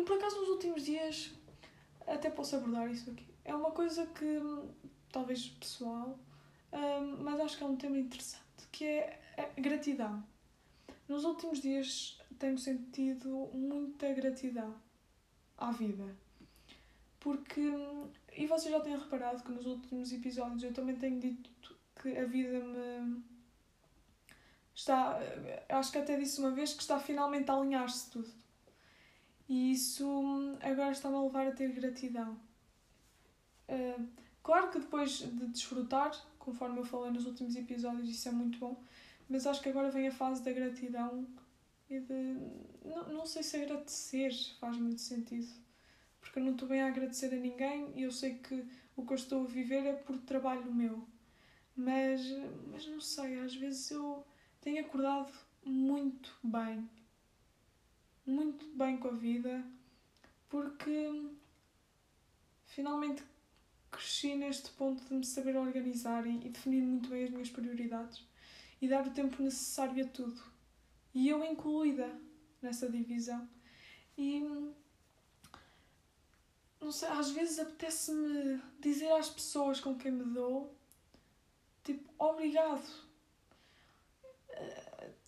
Por 0.04 0.18
acaso, 0.18 0.40
nos 0.40 0.48
últimos 0.48 0.84
dias, 0.84 1.32
até 2.04 2.28
posso 2.28 2.56
abordar 2.56 2.90
isso 2.90 3.08
aqui. 3.08 3.24
É 3.44 3.54
uma 3.54 3.70
coisa 3.70 4.06
que, 4.06 4.42
talvez 5.12 5.48
pessoal, 5.50 6.18
hum, 6.72 7.16
mas 7.20 7.40
acho 7.40 7.56
que 7.56 7.62
é 7.62 7.66
um 7.66 7.76
tema 7.76 7.96
interessante, 7.96 8.42
que 8.72 8.84
é 8.84 9.20
a 9.36 9.60
gratidão. 9.60 10.22
Nos 11.08 11.24
últimos 11.24 11.60
dias 11.60 12.20
tenho 12.36 12.58
sentido 12.58 13.48
muita 13.54 14.12
gratidão 14.12 14.74
à 15.56 15.70
vida. 15.70 16.16
Porque, 17.20 17.60
e 18.36 18.46
vocês 18.46 18.72
já 18.72 18.80
têm 18.80 18.96
reparado 18.96 19.44
que 19.44 19.52
nos 19.52 19.64
últimos 19.64 20.12
episódios 20.12 20.64
eu 20.64 20.72
também 20.72 20.96
tenho 20.96 21.20
dito 21.20 21.76
que 22.02 22.16
a 22.16 22.24
vida 22.24 22.60
me 22.60 23.37
está, 24.78 25.18
acho 25.68 25.92
que 25.92 25.98
até 25.98 26.16
disse 26.16 26.40
uma 26.40 26.50
vez 26.50 26.72
que 26.72 26.82
está 26.82 26.98
finalmente 26.98 27.50
a 27.50 27.54
alinhar-se 27.54 28.10
tudo. 28.10 28.30
E 29.48 29.72
isso 29.72 30.56
agora 30.60 30.92
está-me 30.92 31.16
a 31.16 31.22
levar 31.22 31.46
a 31.46 31.52
ter 31.52 31.72
gratidão. 31.72 32.38
Uh, 33.68 34.06
Claro 34.48 34.70
que 34.70 34.78
depois 34.78 35.18
de 35.18 35.46
desfrutar, 35.48 36.10
conforme 36.38 36.78
eu 36.78 36.84
falei 36.86 37.10
nos 37.10 37.26
últimos 37.26 37.54
episódios, 37.54 38.08
isso 38.08 38.30
é 38.30 38.32
muito 38.32 38.58
bom, 38.58 38.82
mas 39.28 39.46
acho 39.46 39.60
que 39.60 39.68
agora 39.68 39.90
vem 39.90 40.08
a 40.08 40.10
fase 40.10 40.42
da 40.42 40.50
gratidão 40.50 41.26
e 41.90 42.00
de. 42.00 42.36
Não, 42.82 43.08
não 43.10 43.26
sei 43.26 43.42
se 43.42 43.58
agradecer 43.58 44.32
faz 44.58 44.78
muito 44.78 45.02
sentido, 45.02 45.52
porque 46.18 46.38
eu 46.38 46.44
não 46.44 46.52
estou 46.52 46.66
bem 46.66 46.80
a 46.80 46.86
agradecer 46.86 47.26
a 47.34 47.36
ninguém 47.36 47.92
e 47.94 48.04
eu 48.04 48.10
sei 48.10 48.36
que 48.36 48.64
o 48.96 49.04
que 49.04 49.12
eu 49.12 49.16
estou 49.16 49.44
a 49.44 49.46
viver 49.46 49.84
é 49.84 49.92
por 49.92 50.16
trabalho 50.16 50.72
meu. 50.72 51.06
Mas, 51.76 52.22
mas 52.72 52.86
não 52.86 53.02
sei, 53.02 53.40
às 53.40 53.54
vezes 53.54 53.90
eu 53.90 54.24
tenho 54.68 54.84
acordado 54.84 55.32
muito 55.64 56.30
bem. 56.44 56.86
Muito 58.26 58.66
bem 58.76 58.98
com 58.98 59.08
a 59.08 59.12
vida, 59.12 59.64
porque 60.50 61.26
finalmente 62.66 63.22
cresci 63.90 64.34
neste 64.36 64.70
ponto 64.72 65.02
de 65.06 65.14
me 65.14 65.24
saber 65.24 65.56
organizar 65.56 66.26
e, 66.26 66.36
e 66.44 66.50
definir 66.50 66.82
muito 66.82 67.08
bem 67.08 67.24
as 67.24 67.30
minhas 67.30 67.48
prioridades 67.48 68.22
e 68.82 68.86
dar 68.86 69.06
o 69.06 69.10
tempo 69.10 69.42
necessário 69.42 70.04
a 70.04 70.08
tudo. 70.08 70.42
E 71.14 71.30
eu 71.30 71.42
incluída 71.42 72.14
nessa 72.60 72.90
divisão. 72.90 73.48
E 74.18 74.40
não 76.78 76.92
sei, 76.92 77.08
às 77.08 77.30
vezes 77.30 77.58
apetece-me 77.58 78.60
dizer 78.78 79.10
às 79.12 79.30
pessoas 79.30 79.80
com 79.80 79.96
quem 79.96 80.12
me 80.12 80.24
dou 80.24 80.76
tipo, 81.82 82.12
obrigado. 82.18 83.07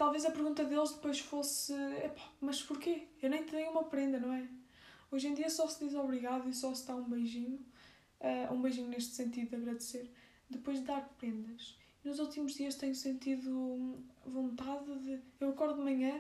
Talvez 0.01 0.25
a 0.25 0.31
pergunta 0.31 0.65
deles 0.65 0.93
depois 0.93 1.19
fosse: 1.21 1.75
mas 2.41 2.63
porquê? 2.63 3.07
Eu 3.21 3.29
nem 3.29 3.45
te 3.45 3.51
dei 3.51 3.69
uma 3.69 3.85
prenda, 3.85 4.19
não 4.19 4.33
é? 4.33 4.49
Hoje 5.11 5.29
em 5.29 5.35
dia 5.35 5.51
só 5.51 5.69
se 5.69 5.85
diz 5.85 5.95
obrigado 5.95 6.49
e 6.49 6.55
só 6.55 6.75
se 6.75 6.87
dá 6.87 6.97
um 6.97 7.05
beijinho, 7.05 7.63
uh, 8.19 8.55
um 8.55 8.63
beijinho 8.63 8.89
neste 8.89 9.15
sentido 9.15 9.51
de 9.51 9.57
agradecer, 9.57 10.11
depois 10.49 10.79
de 10.79 10.87
dar 10.87 11.07
prendas. 11.19 11.77
E 12.03 12.09
nos 12.09 12.19
últimos 12.19 12.55
dias 12.55 12.77
tenho 12.77 12.95
sentido 12.95 14.03
vontade 14.25 14.91
de. 15.01 15.21
Eu 15.39 15.51
acordo 15.51 15.75
de 15.75 15.83
manhã 15.83 16.19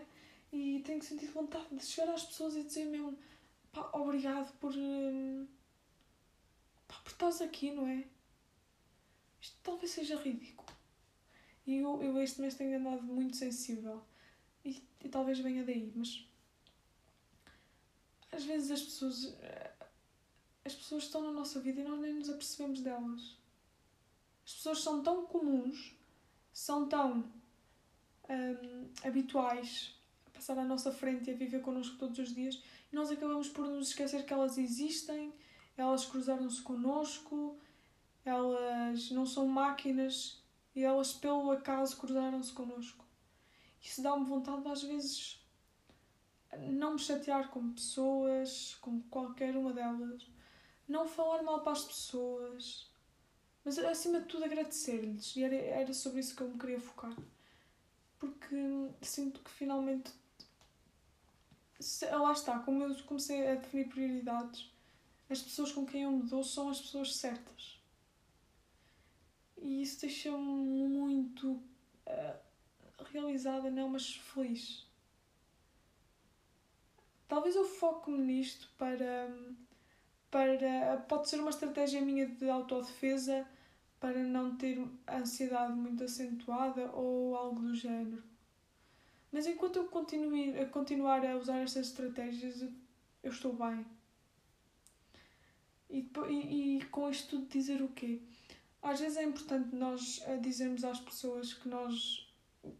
e 0.53 0.83
tenho 0.85 1.03
sentido 1.03 1.33
vontade 1.33 1.75
de 1.75 1.83
chegar 1.83 2.13
às 2.13 2.25
pessoas 2.25 2.57
e 2.57 2.65
dizer 2.65 2.85
mesmo 2.85 3.17
pá, 3.73 3.89
obrigado 3.95 4.53
por. 4.59 4.75
Um, 4.77 5.47
pá, 6.87 6.97
por 7.03 7.13
estás 7.13 7.41
aqui, 7.41 7.71
não 7.71 7.87
é? 7.87 8.05
Isto 9.41 9.57
talvez 9.63 9.91
seja 9.91 10.17
ridículo. 10.17 10.60
E 11.67 11.76
eu, 11.76 12.02
eu 12.02 12.21
este 12.21 12.40
mês 12.40 12.55
tenho 12.55 12.79
andado 12.79 13.02
muito 13.02 13.37
sensível. 13.37 14.02
E, 14.64 14.83
e 15.02 15.09
talvez 15.09 15.38
venha 15.38 15.64
daí, 15.64 15.93
mas 15.95 16.26
às 18.33 18.45
vezes 18.45 18.71
as 18.71 18.83
pessoas 18.83 19.35
as 20.64 20.75
pessoas 20.75 21.05
estão 21.05 21.23
na 21.23 21.33
nossa 21.33 21.59
vida 21.61 21.81
e 21.81 21.85
nós 21.85 21.99
nem 22.00 22.14
nos 22.14 22.29
apercebemos 22.29 22.81
delas. 22.81 23.37
As 24.45 24.55
pessoas 24.55 24.83
são 24.83 25.02
tão 25.02 25.26
comuns, 25.26 25.95
são 26.52 26.88
tão 26.88 27.33
hum, 28.29 28.88
habituais 29.02 29.95
a 30.26 30.31
passar 30.31 30.59
à 30.59 30.64
nossa 30.64 30.93
frente 30.93 31.31
e 31.31 31.33
a 31.33 31.37
viver 31.37 31.61
connosco 31.61 31.97
todos 31.97 32.19
os 32.19 32.35
dias 32.35 32.62
e 32.93 32.95
nós 32.95 33.11
acabamos 33.11 33.49
por 33.49 33.67
nos 33.67 33.88
esquecer 33.88 34.25
que 34.25 34.33
elas 34.33 34.59
existem, 34.59 35.33
elas 35.76 36.05
cruzaram-se 36.05 36.61
connosco, 36.62 37.59
elas 38.25 39.11
não 39.11 39.25
são 39.25 39.47
máquinas 39.47 40.40
e 40.75 40.85
elas 40.85 41.12
pelo 41.12 41.50
acaso 41.50 41.97
cruzaram-se 41.97 42.53
connosco. 42.53 43.05
Isso 43.81 44.03
dá-me 44.03 44.25
vontade 44.25 44.69
às 44.69 44.83
vezes 44.83 45.41
não 46.59 46.95
me 46.95 46.99
chatear 46.99 47.49
com 47.49 47.73
pessoas, 47.73 48.77
com 48.81 49.00
qualquer 49.03 49.57
uma 49.57 49.73
delas, 49.73 50.27
não 50.89 51.07
falar 51.07 51.43
mal 51.43 51.61
para 51.61 51.73
as 51.73 51.85
pessoas, 51.85 52.91
mas 53.65 53.79
acima 53.79 54.21
de 54.21 54.27
tudo 54.27 54.45
agradecer-lhes. 54.45 55.37
E 55.37 55.45
era, 55.45 55.55
era 55.55 55.95
sobre 55.95 56.21
isso 56.21 56.35
que 56.35 56.43
eu 56.43 56.49
me 56.49 56.59
queria 56.59 56.81
focar. 56.81 57.15
Porque 58.19 58.57
sinto 59.03 59.41
que 59.41 59.50
finalmente. 59.50 60.11
Lá 62.12 62.33
está, 62.33 62.59
como 62.59 62.83
eu 62.83 62.95
comecei 63.05 63.49
a 63.49 63.55
definir 63.55 63.89
prioridades, 63.89 64.71
as 65.31 65.41
pessoas 65.41 65.73
com 65.73 65.87
quem 65.87 66.03
eu 66.03 66.11
me 66.11 66.25
dou 66.25 66.45
são 66.45 66.69
as 66.69 66.81
pessoas 66.81 67.17
certas. 67.17 67.80
E 69.61 69.83
isso 69.83 70.00
deixa-me 70.00 70.38
muito 70.38 71.52
uh, 71.52 73.05
realizada, 73.12 73.71
não, 73.71 73.88
mas 73.90 74.17
feliz. 74.17 74.87
Talvez 77.29 77.55
eu 77.55 77.64
foque-me 77.64 78.19
nisto 78.19 78.69
para, 78.76 79.31
para. 80.31 80.97
Pode 81.09 81.29
ser 81.29 81.40
uma 81.40 81.50
estratégia 81.50 82.00
minha 82.00 82.26
de 82.26 82.49
autodefesa 82.49 83.47
para 84.00 84.25
não 84.25 84.57
ter 84.57 84.83
ansiedade 85.07 85.75
muito 85.75 86.02
acentuada 86.02 86.90
ou 86.93 87.37
algo 87.37 87.61
do 87.61 87.75
género. 87.75 88.23
Mas 89.31 89.47
enquanto 89.47 89.76
eu 89.76 89.85
continue, 89.85 90.59
a 90.59 90.67
continuar 90.67 91.25
a 91.25 91.37
usar 91.37 91.59
estas 91.59 91.87
estratégias, 91.87 92.62
eu 93.23 93.31
estou 93.31 93.52
bem. 93.52 93.87
E, 95.88 96.11
e, 96.29 96.79
e 96.79 96.85
com 96.87 97.11
isto 97.11 97.37
tudo 97.37 97.49
dizer 97.49 97.83
o 97.83 97.88
quê? 97.88 98.21
Às 98.83 99.01
vezes 99.01 99.19
é 99.19 99.25
importante 99.25 99.75
nós 99.75 100.23
eh, 100.25 100.39
dizermos 100.39 100.85
às 100.85 101.01
pessoas 101.01 101.53
que 101.53 101.69
nós 101.69 102.27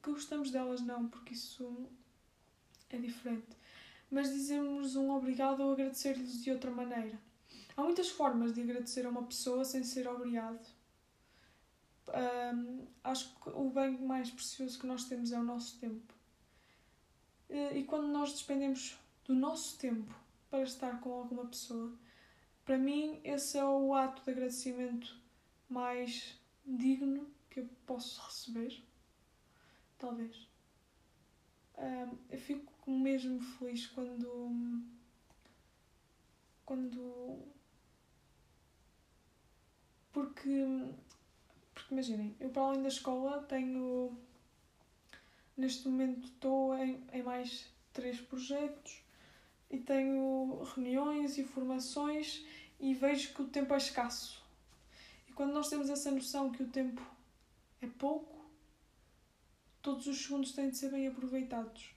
que 0.03 0.11
gostamos 0.11 0.51
delas, 0.51 0.81
não, 0.83 1.09
porque 1.09 1.33
isso 1.33 1.89
é 2.91 2.99
diferente 2.99 3.57
mas 4.11 4.31
dizemos 4.31 4.97
um 4.97 5.11
obrigado 5.13 5.61
ou 5.61 5.73
agradecer-lhes 5.73 6.43
de 6.43 6.51
outra 6.51 6.71
maneira. 6.71 7.19
Há 7.77 7.83
muitas 7.83 8.11
formas 8.11 8.53
de 8.53 8.61
agradecer 8.61 9.07
a 9.07 9.09
uma 9.09 9.23
pessoa 9.23 9.65
sem 9.65 9.85
ser 9.85 10.09
obrigado. 10.09 10.67
Um, 12.09 12.87
acho 13.05 13.33
que 13.37 13.51
o 13.51 13.71
bem 13.71 13.97
mais 13.99 14.31
precioso 14.31 14.79
que 14.81 14.87
nós 14.87 15.05
temos 15.05 15.31
é 15.31 15.39
o 15.39 15.45
nosso 15.45 15.79
tempo. 15.79 16.13
E 17.49 17.85
quando 17.85 18.09
nós 18.09 18.33
despendemos 18.33 18.99
do 19.25 19.35
nosso 19.35 19.79
tempo 19.79 20.13
para 20.51 20.63
estar 20.63 21.01
com 21.01 21.13
alguma 21.13 21.47
pessoa, 21.47 21.93
para 22.65 22.79
mim 22.79 23.21
esse 23.23 23.59
é 23.59 23.65
o 23.65 23.95
ato 23.95 24.23
de 24.25 24.31
agradecimento 24.31 25.17
mais 25.71 26.39
digno 26.67 27.31
que 27.49 27.61
eu 27.61 27.69
posso 27.87 28.21
receber. 28.23 28.83
Talvez. 29.99 30.49
Um, 31.79 32.19
eu 32.29 32.39
fico 32.39 32.91
mesmo 32.91 33.41
feliz 33.41 33.87
quando. 33.87 34.83
quando. 36.67 37.39
Porque. 40.13 40.95
Porque 41.73 41.95
imaginem, 41.95 42.37
eu 42.41 42.51
para 42.51 42.63
além 42.63 42.83
da 42.83 42.89
escola 42.89 43.43
tenho. 43.45 44.19
Neste 45.57 45.89
momento 45.89 46.27
estou 46.27 46.75
em, 46.77 47.03
em 47.13 47.23
mais 47.23 47.71
três 47.93 48.21
projetos 48.21 49.03
e 49.71 49.79
tenho 49.79 50.63
reuniões 50.75 51.37
e 51.39 51.45
formações 51.45 52.45
e 52.79 52.95
vejo 52.95 53.35
que 53.35 53.43
o 53.43 53.49
tempo 53.49 53.75
é 53.75 53.77
escasso. 53.77 54.40
Quando 55.41 55.55
nós 55.55 55.71
temos 55.71 55.89
essa 55.89 56.11
noção 56.11 56.53
que 56.53 56.63
o 56.63 56.69
tempo 56.69 57.01
é 57.81 57.87
pouco, 57.87 58.45
todos 59.81 60.07
os 60.07 60.23
segundos 60.23 60.53
têm 60.53 60.69
de 60.69 60.77
ser 60.77 60.91
bem 60.91 61.07
aproveitados. 61.09 61.95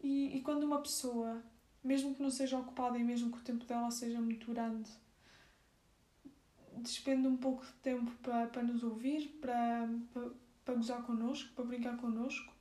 E, 0.00 0.36
e 0.36 0.40
quando 0.40 0.62
uma 0.62 0.80
pessoa, 0.80 1.42
mesmo 1.82 2.14
que 2.14 2.22
não 2.22 2.30
seja 2.30 2.58
ocupada 2.58 2.96
e 2.96 3.02
mesmo 3.02 3.32
que 3.32 3.38
o 3.38 3.42
tempo 3.42 3.64
dela 3.64 3.90
seja 3.90 4.20
muito 4.20 4.52
grande, 4.52 4.88
despende 6.76 7.26
um 7.26 7.36
pouco 7.36 7.66
de 7.66 7.72
tempo 7.72 8.12
para, 8.22 8.46
para 8.46 8.62
nos 8.62 8.84
ouvir, 8.84 9.26
para, 9.40 9.88
para, 10.12 10.30
para 10.64 10.74
gozar 10.76 11.02
connosco, 11.02 11.52
para 11.56 11.64
brincar 11.64 11.96
connosco, 11.96 12.54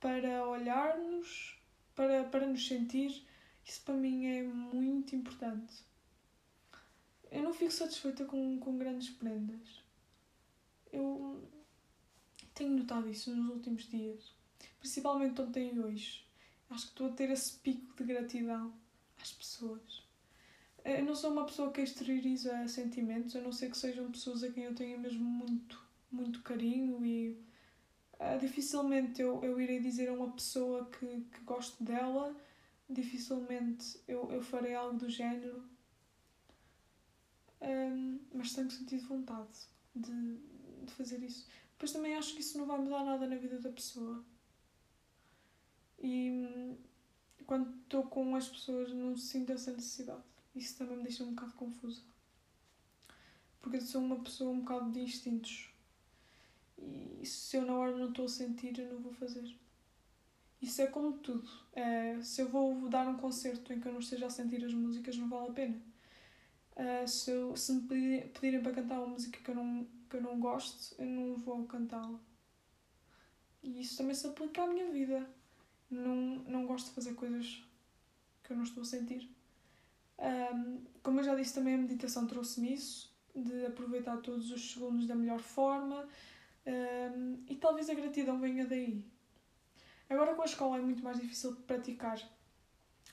para 0.00 0.48
olhar-nos, 0.48 1.58
para, 1.94 2.24
para 2.24 2.46
nos 2.46 2.66
sentir, 2.66 3.26
isso 3.62 3.82
para 3.82 3.94
mim 3.94 4.24
é 4.24 4.42
muito 4.42 5.14
importante. 5.14 5.84
Eu 7.34 7.42
não 7.42 7.52
fico 7.52 7.72
satisfeita 7.72 8.24
com, 8.24 8.60
com 8.60 8.78
grandes 8.78 9.10
prendas. 9.10 9.82
Eu 10.92 11.42
tenho 12.54 12.70
notado 12.70 13.10
isso 13.10 13.34
nos 13.34 13.56
últimos 13.56 13.88
dias, 13.88 14.32
principalmente 14.78 15.40
ontem 15.40 15.74
e 15.74 15.80
hoje. 15.80 16.24
Acho 16.70 16.86
que 16.86 16.92
estou 16.92 17.08
a 17.08 17.12
ter 17.12 17.30
esse 17.30 17.54
pico 17.54 17.92
de 17.96 18.04
gratidão 18.04 18.72
às 19.20 19.32
pessoas. 19.32 20.04
Eu 20.84 21.04
não 21.04 21.16
sou 21.16 21.32
uma 21.32 21.44
pessoa 21.44 21.72
que 21.72 21.80
exterioriza 21.80 22.68
sentimentos, 22.68 23.34
a 23.34 23.40
não 23.40 23.50
ser 23.50 23.68
que 23.68 23.78
sejam 23.78 24.12
pessoas 24.12 24.44
a 24.44 24.52
quem 24.52 24.64
eu 24.64 24.74
tenha 24.74 24.96
mesmo 24.96 25.24
muito, 25.24 25.82
muito 26.12 26.40
carinho 26.40 27.04
e 27.04 27.36
uh, 28.12 28.38
dificilmente 28.38 29.20
eu, 29.20 29.42
eu 29.42 29.60
irei 29.60 29.80
dizer 29.80 30.08
a 30.08 30.12
uma 30.12 30.30
pessoa 30.30 30.88
que, 30.88 31.06
que 31.32 31.40
gosto 31.40 31.82
dela, 31.82 32.32
dificilmente 32.88 33.98
eu, 34.06 34.30
eu 34.30 34.40
farei 34.40 34.74
algo 34.74 34.96
do 34.96 35.10
género, 35.10 35.73
um, 37.66 38.20
mas 38.32 38.52
tenho 38.52 38.70
sentido 38.70 39.06
vontade 39.06 39.68
de, 39.94 40.38
de 40.84 40.92
fazer 40.92 41.22
isso. 41.22 41.46
Depois 41.72 41.92
também 41.92 42.14
acho 42.14 42.34
que 42.34 42.40
isso 42.40 42.58
não 42.58 42.66
vai 42.66 42.78
mudar 42.78 43.04
nada 43.04 43.26
na 43.26 43.36
vida 43.36 43.58
da 43.58 43.70
pessoa. 43.70 44.24
E 46.02 46.76
quando 47.46 47.74
estou 47.82 48.04
com 48.04 48.34
as 48.36 48.48
pessoas 48.48 48.92
não 48.92 49.16
sinto 49.16 49.52
essa 49.52 49.72
necessidade. 49.72 50.22
Isso 50.54 50.76
também 50.78 50.96
me 50.96 51.02
deixa 51.02 51.24
um 51.24 51.34
bocado 51.34 51.54
confusa. 51.54 52.00
porque 53.60 53.78
eu 53.78 53.82
sou 53.82 54.02
uma 54.02 54.20
pessoa 54.20 54.50
um 54.52 54.60
bocado 54.60 54.92
de 54.92 55.00
instintos. 55.00 55.70
E 56.78 57.24
se 57.24 57.56
eu 57.56 57.64
na 57.64 57.74
hora 57.74 57.96
não 57.96 58.10
estou 58.10 58.26
a 58.26 58.28
sentir, 58.28 58.78
eu 58.78 58.92
não 58.94 59.00
vou 59.00 59.12
fazer. 59.14 59.56
Isso 60.60 60.80
é 60.82 60.86
como 60.86 61.18
tudo. 61.18 61.48
É, 61.72 62.20
se 62.22 62.42
eu 62.42 62.48
vou 62.48 62.88
dar 62.88 63.08
um 63.08 63.16
concerto 63.16 63.72
em 63.72 63.80
que 63.80 63.88
eu 63.88 63.92
não 63.92 64.00
esteja 64.00 64.26
a 64.26 64.30
sentir 64.30 64.64
as 64.64 64.74
músicas, 64.74 65.16
não 65.16 65.28
vale 65.28 65.50
a 65.50 65.52
pena. 65.52 65.93
Uh, 66.76 67.06
se, 67.06 67.30
eu, 67.30 67.56
se 67.56 67.72
me 67.72 67.82
pedirem 68.28 68.60
para 68.60 68.72
cantar 68.72 68.98
uma 68.98 69.08
música 69.08 69.38
que 69.38 69.50
eu 69.50 69.54
não, 69.54 69.86
que 70.10 70.16
eu 70.16 70.22
não 70.22 70.40
gosto, 70.40 70.94
eu 71.00 71.06
não 71.06 71.36
vou 71.36 71.64
cantá-la. 71.66 72.18
E 73.62 73.80
isso 73.80 73.96
também 73.96 74.14
se 74.14 74.26
aplica 74.26 74.62
à 74.62 74.66
minha 74.66 74.90
vida. 74.90 75.28
Não, 75.90 76.16
não 76.46 76.66
gosto 76.66 76.88
de 76.88 76.94
fazer 76.94 77.14
coisas 77.14 77.64
que 78.42 78.52
eu 78.52 78.56
não 78.56 78.64
estou 78.64 78.82
a 78.82 78.86
sentir. 78.86 79.30
Um, 80.18 80.84
como 81.02 81.20
eu 81.20 81.24
já 81.24 81.34
disse, 81.34 81.54
também 81.54 81.74
a 81.74 81.78
meditação 81.78 82.26
trouxe-me 82.26 82.74
isso, 82.74 83.12
de 83.34 83.66
aproveitar 83.66 84.16
todos 84.18 84.50
os 84.50 84.72
segundos 84.72 85.06
da 85.06 85.14
melhor 85.14 85.40
forma 85.40 86.08
um, 86.66 87.42
e 87.48 87.56
talvez 87.56 87.90
a 87.90 87.94
gratidão 87.94 88.38
venha 88.38 88.66
daí. 88.66 89.04
Agora 90.08 90.34
com 90.34 90.42
a 90.42 90.46
escola 90.46 90.78
é 90.78 90.80
muito 90.80 91.02
mais 91.02 91.18
difícil 91.18 91.56
praticar 91.66 92.20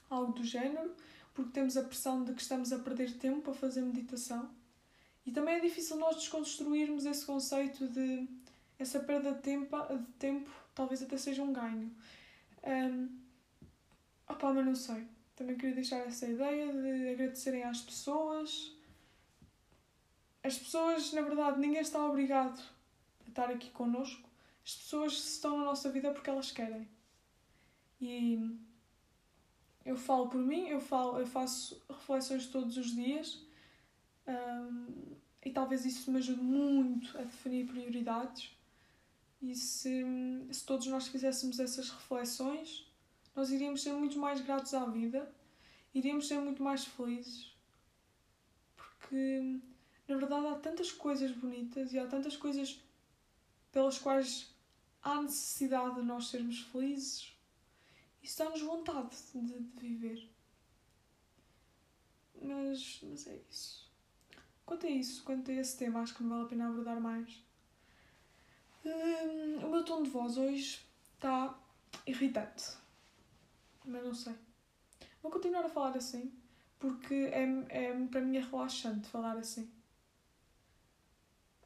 algo 0.09 0.33
do 0.33 0.43
género, 0.43 0.93
porque 1.33 1.51
temos 1.51 1.77
a 1.77 1.83
pressão 1.83 2.23
de 2.23 2.33
que 2.33 2.41
estamos 2.41 2.71
a 2.71 2.79
perder 2.79 3.17
tempo 3.17 3.51
a 3.51 3.53
fazer 3.53 3.81
meditação. 3.81 4.49
E 5.25 5.31
também 5.31 5.55
é 5.55 5.59
difícil 5.59 5.97
nós 5.97 6.15
desconstruirmos 6.15 7.05
esse 7.05 7.25
conceito 7.25 7.87
de 7.87 8.27
essa 8.79 8.99
perda 8.99 9.33
de 9.33 9.41
tempo, 9.41 9.77
de 9.95 10.11
tempo 10.13 10.49
talvez 10.73 11.01
até 11.01 11.17
seja 11.17 11.43
um 11.43 11.53
ganho. 11.53 11.95
Um, 12.63 13.19
opa, 14.27 14.53
mas 14.53 14.65
não 14.65 14.75
sei. 14.75 15.05
Também 15.35 15.55
queria 15.55 15.75
deixar 15.75 15.97
essa 15.97 16.27
ideia 16.27 16.71
de 16.71 17.09
agradecerem 17.09 17.63
às 17.63 17.81
pessoas. 17.81 18.75
As 20.43 20.57
pessoas, 20.57 21.13
na 21.13 21.21
verdade, 21.21 21.59
ninguém 21.59 21.81
está 21.81 22.03
obrigado 22.03 22.59
a 23.25 23.29
estar 23.29 23.49
aqui 23.49 23.69
connosco. 23.69 24.27
As 24.65 24.75
pessoas 24.75 25.13
estão 25.13 25.57
na 25.57 25.65
nossa 25.65 25.89
vida 25.91 26.11
porque 26.11 26.29
elas 26.29 26.51
querem. 26.51 26.87
E 27.99 28.57
eu 29.85 29.95
falo 29.95 30.27
por 30.27 30.39
mim, 30.39 30.67
eu, 30.67 30.79
falo, 30.79 31.19
eu 31.19 31.25
faço 31.25 31.81
reflexões 31.89 32.47
todos 32.47 32.77
os 32.77 32.93
dias 32.93 33.43
um, 34.27 35.15
e 35.43 35.49
talvez 35.49 35.85
isso 35.85 36.11
me 36.11 36.17
ajude 36.17 36.41
muito 36.41 37.17
a 37.17 37.23
definir 37.23 37.65
prioridades. 37.65 38.55
E 39.41 39.55
se, 39.55 40.03
se 40.51 40.65
todos 40.65 40.85
nós 40.87 41.07
fizéssemos 41.07 41.59
essas 41.59 41.89
reflexões, 41.89 42.87
nós 43.35 43.49
iríamos 43.49 43.81
ser 43.81 43.93
muito 43.93 44.19
mais 44.19 44.39
gratos 44.39 44.73
à 44.73 44.85
vida, 44.85 45.33
iríamos 45.93 46.27
ser 46.27 46.39
muito 46.39 46.61
mais 46.61 46.85
felizes. 46.85 47.51
Porque, 48.75 49.59
na 50.07 50.15
verdade, 50.15 50.45
há 50.45 50.55
tantas 50.55 50.91
coisas 50.91 51.31
bonitas 51.31 51.91
e 51.91 51.97
há 51.97 52.05
tantas 52.05 52.37
coisas 52.37 52.79
pelas 53.71 53.97
quais 53.97 54.53
há 55.01 55.21
necessidade 55.23 55.95
de 55.95 56.01
nós 56.03 56.27
sermos 56.27 56.59
felizes. 56.59 57.33
Isso 58.21 58.37
dá-nos 58.37 58.61
vontade 58.61 59.15
de, 59.33 59.59
de, 59.59 59.79
viver. 59.79 60.29
Mas, 62.41 62.99
mas 63.03 63.27
é 63.27 63.41
isso. 63.49 63.89
Quanto 64.65 64.85
a 64.85 64.89
isso, 64.89 65.23
quanto 65.23 65.51
a 65.51 65.53
esse 65.53 65.77
tema, 65.77 66.01
acho 66.01 66.15
que 66.15 66.23
não 66.23 66.29
vale 66.29 66.43
a 66.43 66.47
pena 66.49 66.67
abordar 66.67 66.99
mais. 66.99 67.43
Hum, 68.85 69.65
o 69.65 69.69
meu 69.69 69.83
tom 69.83 70.03
de 70.03 70.09
voz 70.09 70.37
hoje 70.37 70.81
está 71.15 71.59
irritante 72.07 72.81
mas 73.85 74.03
não 74.03 74.13
sei. 74.13 74.35
Vou 75.21 75.31
continuar 75.31 75.65
a 75.65 75.69
falar 75.69 75.95
assim, 75.97 76.31
porque 76.79 77.13
é, 77.31 77.43
é, 77.69 78.07
para 78.07 78.21
mim 78.21 78.37
é 78.37 78.41
relaxante 78.41 79.07
falar 79.07 79.37
assim. 79.37 79.69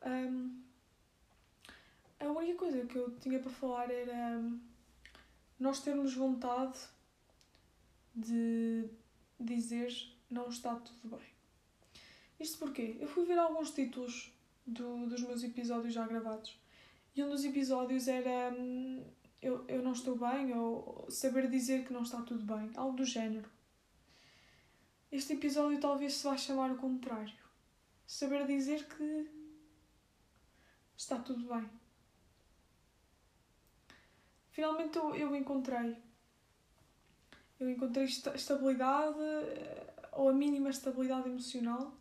Um, 0.05 0.61
a 2.19 2.25
única 2.25 2.59
coisa 2.59 2.85
que 2.85 2.95
eu 2.95 3.11
tinha 3.19 3.39
para 3.39 3.51
falar 3.51 3.89
era 3.89 4.37
um, 4.37 4.59
nós 5.59 5.79
termos 5.81 6.13
vontade 6.13 6.77
de 8.13 8.89
dizer 9.39 9.93
não 10.29 10.49
está 10.49 10.75
tudo 10.75 11.15
bem. 11.15 11.27
Isto 12.39 12.59
porquê? 12.59 12.97
Eu 12.99 13.07
fui 13.07 13.25
ver 13.25 13.37
alguns 13.37 13.71
títulos 13.71 14.33
do, 14.65 15.07
dos 15.07 15.21
meus 15.21 15.43
episódios 15.43 15.93
já 15.93 16.05
gravados 16.05 16.57
e 17.15 17.23
um 17.23 17.29
dos 17.29 17.45
episódios 17.45 18.07
era 18.07 18.53
hum, 18.57 19.03
eu, 19.41 19.63
eu 19.67 19.81
não 19.81 19.93
estou 19.93 20.17
bem 20.17 20.53
ou 20.53 21.05
saber 21.09 21.49
dizer 21.49 21.85
que 21.85 21.93
não 21.93 22.01
está 22.01 22.21
tudo 22.21 22.43
bem, 22.43 22.71
algo 22.75 22.97
do 22.97 23.05
género. 23.05 23.49
Este 25.11 25.33
episódio 25.33 25.79
talvez 25.79 26.15
se 26.15 26.23
vá 26.23 26.35
chamar 26.35 26.71
o 26.71 26.77
contrário. 26.77 27.33
Saber 28.05 28.45
dizer 28.45 28.85
que 28.87 29.29
está 30.97 31.19
tudo 31.19 31.47
bem. 31.47 31.69
Finalmente 34.55 34.97
eu, 34.97 35.13
eu 35.13 35.35
encontrei. 35.35 35.97
Eu 37.59 37.69
encontrei 37.69 38.05
estabilidade, 38.05 39.19
eh, 39.19 39.93
ou 40.13 40.29
a 40.29 40.33
mínima 40.33 40.69
estabilidade 40.69 41.27
emocional, 41.27 41.93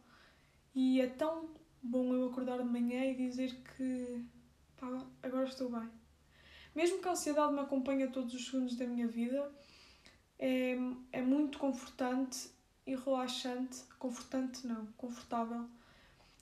e 0.72 1.00
é 1.00 1.08
tão 1.08 1.50
bom 1.82 2.14
eu 2.14 2.28
acordar 2.28 2.58
de 2.58 2.64
manhã 2.64 3.06
e 3.06 3.14
dizer 3.16 3.60
que 3.76 4.24
pá, 4.76 5.04
agora 5.20 5.48
estou 5.48 5.68
bem. 5.68 5.90
Mesmo 6.76 7.00
que 7.00 7.08
a 7.08 7.10
ansiedade 7.10 7.52
me 7.52 7.58
acompanhe 7.58 8.06
todos 8.06 8.32
os 8.32 8.44
segundos 8.46 8.76
da 8.76 8.86
minha 8.86 9.08
vida, 9.08 9.52
é, 10.38 10.76
é 11.10 11.22
muito 11.22 11.58
confortante 11.58 12.50
e 12.86 12.94
relaxante. 12.94 13.82
Confortante 13.98 14.64
não, 14.64 14.86
confortável. 14.96 15.68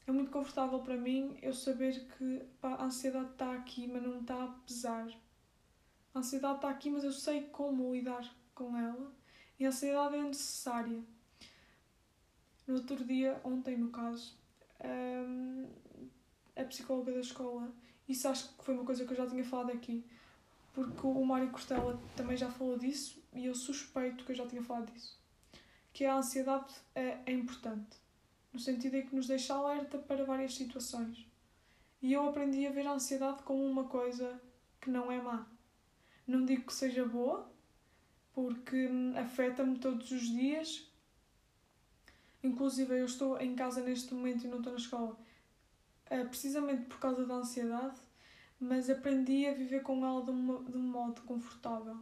É 0.07 0.12
muito 0.12 0.31
confortável 0.31 0.79
para 0.81 0.96
mim 0.98 1.38
eu 1.40 1.55
saber 1.55 2.07
que 2.18 2.42
pá, 2.61 2.75
a 2.75 2.85
ansiedade 2.85 3.31
está 3.31 3.55
aqui, 3.55 3.87
mas 3.87 4.03
não 4.03 4.20
está 4.20 4.44
a 4.44 4.48
pesar. 4.66 5.21
A 6.14 6.18
ansiedade 6.18 6.57
está 6.57 6.70
aqui, 6.70 6.90
mas 6.90 7.05
eu 7.05 7.12
sei 7.12 7.42
como 7.48 7.94
lidar 7.94 8.35
com 8.55 8.77
ela. 8.77 9.12
E 9.59 9.64
a 9.64 9.68
ansiedade 9.68 10.16
é 10.16 10.22
necessária. 10.22 11.03
No 12.66 12.75
outro 12.75 13.05
dia, 13.05 13.40
ontem 13.44 13.77
no 13.77 13.90
caso, 13.90 14.37
hum, 14.85 15.68
a 16.57 16.64
psicóloga 16.64 17.12
da 17.12 17.20
escola, 17.20 17.72
isso 18.09 18.29
acho 18.29 18.48
que 18.57 18.64
foi 18.64 18.75
uma 18.75 18.85
coisa 18.85 19.05
que 19.05 19.12
eu 19.12 19.16
já 19.16 19.27
tinha 19.27 19.44
falado 19.44 19.72
aqui, 19.72 20.05
porque 20.72 21.07
o 21.07 21.25
Mário 21.25 21.51
Costela 21.51 22.01
também 22.16 22.37
já 22.37 22.51
falou 22.51 22.79
disso 22.79 23.22
e 23.33 23.46
eu 23.46 23.55
suspeito 23.55 24.25
que 24.25 24.33
eu 24.33 24.37
já 24.37 24.46
tinha 24.46 24.62
falado 24.62 24.92
disso. 24.92 25.18
Que 25.92 26.05
a 26.05 26.16
ansiedade 26.16 26.75
é, 26.94 27.18
é 27.27 27.33
importante, 27.33 27.96
no 28.53 28.59
sentido 28.59 28.96
em 28.96 29.07
que 29.07 29.14
nos 29.14 29.27
deixa 29.27 29.55
alerta 29.55 29.98
para 29.98 30.25
várias 30.25 30.55
situações. 30.55 31.27
E 32.01 32.12
eu 32.12 32.29
aprendi 32.29 32.66
a 32.66 32.70
ver 32.70 32.87
a 32.87 32.92
ansiedade 32.92 33.42
como 33.42 33.64
uma 33.64 33.85
coisa 33.85 34.40
que 34.81 34.90
não 34.90 35.11
é 35.11 35.20
má. 35.20 35.46
Não 36.33 36.45
digo 36.45 36.66
que 36.66 36.75
seja 36.75 37.05
boa, 37.05 37.51
porque 38.33 38.88
afeta-me 39.16 39.79
todos 39.79 40.11
os 40.11 40.23
dias. 40.23 40.90
Inclusive, 42.42 42.99
eu 42.99 43.05
estou 43.05 43.40
em 43.40 43.55
casa 43.55 43.83
neste 43.83 44.14
momento 44.14 44.45
e 44.45 44.49
não 44.49 44.59
estou 44.59 44.73
na 44.73 44.79
escola, 44.79 45.16
eh, 46.11 46.25
precisamente 46.25 46.85
por 46.87 46.99
causa 46.99 47.25
da 47.25 47.35
ansiedade 47.35 48.01
mas 48.62 48.88
aprendi 48.88 49.45
a 49.49 49.53
viver 49.53 49.83
com 49.83 50.07
ela 50.07 50.25
de, 50.25 50.31
de 50.71 50.79
um 50.79 50.88
modo 50.88 51.21
confortável. 51.23 51.97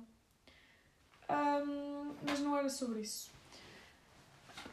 Um, 1.30 2.14
mas 2.22 2.40
não 2.40 2.54
era 2.54 2.68
sobre 2.68 3.00
isso. 3.00 3.32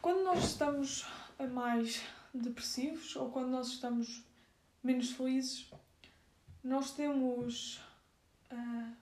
Quando 0.02 0.22
nós 0.22 0.44
estamos 0.44 1.06
mais 1.50 2.02
depressivos 2.34 3.16
ou 3.16 3.30
quando 3.30 3.48
nós 3.48 3.68
estamos 3.68 4.22
menos 4.84 5.12
felizes, 5.12 5.70
nós 6.62 6.90
temos 6.90 7.80
uh, 8.52 8.94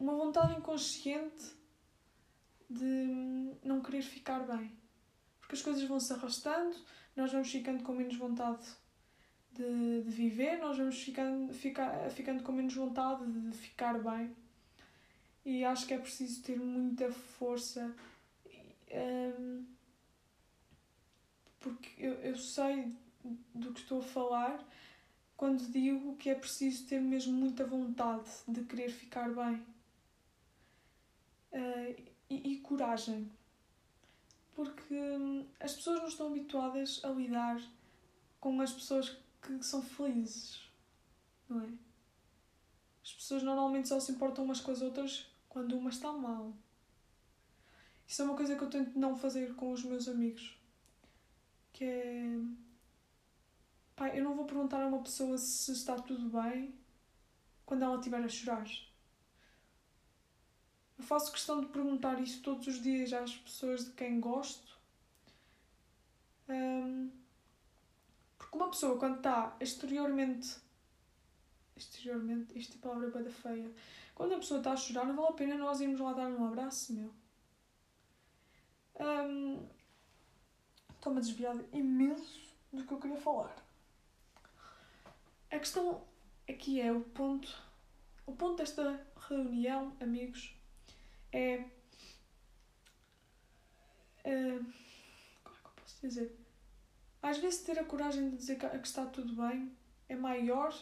uma 0.00 0.14
vontade 0.14 0.56
inconsciente 0.56 1.54
de 2.68 3.54
não 3.62 3.82
querer 3.82 4.02
ficar 4.02 4.40
bem. 4.40 4.72
Porque 5.38 5.54
as 5.54 5.62
coisas 5.62 5.82
vão 5.84 6.00
se 6.00 6.12
arrastando, 6.12 6.74
nós 7.14 7.30
vamos 7.30 7.50
ficando 7.50 7.84
com 7.84 7.92
menos 7.92 8.16
vontade 8.16 8.66
de, 9.52 10.02
de 10.02 10.10
viver, 10.10 10.58
nós 10.58 10.78
vamos 10.78 11.00
ficando, 11.02 11.52
ficar, 11.52 12.10
ficando 12.10 12.42
com 12.42 12.52
menos 12.52 12.74
vontade 12.74 13.30
de 13.30 13.56
ficar 13.56 14.02
bem. 14.02 14.34
E 15.44 15.64
acho 15.64 15.86
que 15.86 15.94
é 15.94 15.98
preciso 15.98 16.42
ter 16.42 16.58
muita 16.58 17.12
força. 17.12 17.94
Um, 18.92 19.64
porque 21.60 21.90
eu, 21.98 22.14
eu 22.14 22.36
sei 22.36 22.96
do 23.54 23.72
que 23.72 23.80
estou 23.80 24.00
a 24.00 24.02
falar 24.02 24.66
quando 25.36 25.70
digo 25.70 26.16
que 26.16 26.30
é 26.30 26.34
preciso 26.34 26.86
ter 26.86 27.00
mesmo 27.00 27.32
muita 27.32 27.66
vontade 27.66 28.30
de 28.46 28.62
querer 28.64 28.90
ficar 28.90 29.28
bem. 29.30 29.62
Uh, 31.52 32.10
e, 32.28 32.52
e, 32.52 32.60
coragem. 32.60 33.30
Porque 34.54 34.94
hum, 34.94 35.46
as 35.58 35.74
pessoas 35.74 36.00
não 36.00 36.08
estão 36.08 36.28
habituadas 36.28 37.00
a 37.04 37.08
lidar 37.08 37.60
com 38.38 38.60
as 38.60 38.72
pessoas 38.72 39.16
que 39.42 39.62
são 39.62 39.82
felizes, 39.82 40.60
não 41.48 41.60
é? 41.62 41.68
As 43.02 43.12
pessoas 43.12 43.42
normalmente 43.42 43.88
só 43.88 43.98
se 43.98 44.12
importam 44.12 44.44
umas 44.44 44.60
com 44.60 44.70
as 44.70 44.82
outras 44.82 45.26
quando 45.48 45.76
uma 45.76 45.90
está 45.90 46.12
mal. 46.12 46.52
Isso 48.06 48.22
é 48.22 48.24
uma 48.24 48.36
coisa 48.36 48.56
que 48.56 48.62
eu 48.62 48.70
tento 48.70 48.98
não 48.98 49.16
fazer 49.16 49.54
com 49.54 49.72
os 49.72 49.84
meus 49.84 50.08
amigos. 50.08 50.58
Que 51.72 51.84
é. 51.84 52.38
pá, 53.96 54.08
eu 54.08 54.24
não 54.24 54.34
vou 54.34 54.44
perguntar 54.44 54.82
a 54.82 54.86
uma 54.86 55.02
pessoa 55.02 55.38
se 55.38 55.72
está 55.72 55.96
tudo 55.96 56.28
bem 56.28 56.74
quando 57.64 57.82
ela 57.84 57.96
estiver 57.96 58.22
a 58.22 58.28
chorar. 58.28 58.66
Faço 61.10 61.32
questão 61.32 61.60
de 61.60 61.66
perguntar 61.66 62.20
isso 62.20 62.40
todos 62.40 62.68
os 62.68 62.80
dias 62.80 63.12
às 63.12 63.36
pessoas 63.36 63.84
de 63.84 63.90
quem 63.90 64.20
gosto. 64.20 64.78
Um, 66.48 67.10
porque 68.38 68.56
uma 68.56 68.70
pessoa, 68.70 68.96
quando 68.96 69.16
está 69.16 69.56
exteriormente. 69.58 70.56
Exteriormente, 71.76 72.56
isto 72.56 72.76
é 72.76 72.80
palavra 72.80 73.10
bada 73.10 73.28
feia. 73.28 73.68
Quando 74.14 74.34
a 74.34 74.38
pessoa 74.38 74.58
está 74.58 74.70
a 74.70 74.76
chorar, 74.76 75.04
não 75.04 75.16
vale 75.16 75.30
a 75.30 75.32
pena 75.32 75.58
nós 75.58 75.80
irmos 75.80 75.98
lá 75.98 76.12
dar 76.12 76.28
um 76.28 76.46
abraço, 76.46 76.92
meu. 76.92 77.12
Um, 79.00 79.66
Estou-me 80.94 81.18
a 81.18 81.22
desviar 81.22 81.56
imenso 81.72 82.54
do 82.72 82.84
que 82.84 82.92
eu 82.92 83.00
queria 83.00 83.16
falar. 83.16 83.56
A 85.50 85.58
questão 85.58 86.04
aqui 86.48 86.80
é 86.80 86.92
o 86.92 87.00
ponto. 87.00 87.52
O 88.24 88.32
ponto 88.32 88.58
desta 88.58 89.04
reunião, 89.28 89.92
amigos, 89.98 90.54
é. 91.32 91.64
Uh, 94.24 94.64
como 95.42 95.56
é 95.56 95.60
que 95.60 95.66
eu 95.66 95.72
posso 95.76 96.00
dizer? 96.00 96.36
Às 97.22 97.38
vezes 97.38 97.62
ter 97.62 97.78
a 97.78 97.84
coragem 97.84 98.30
de 98.30 98.36
dizer 98.36 98.58
que 98.58 98.66
está 98.76 99.04
tudo 99.06 99.34
bem 99.34 99.72
é 100.08 100.16
maior 100.16 100.74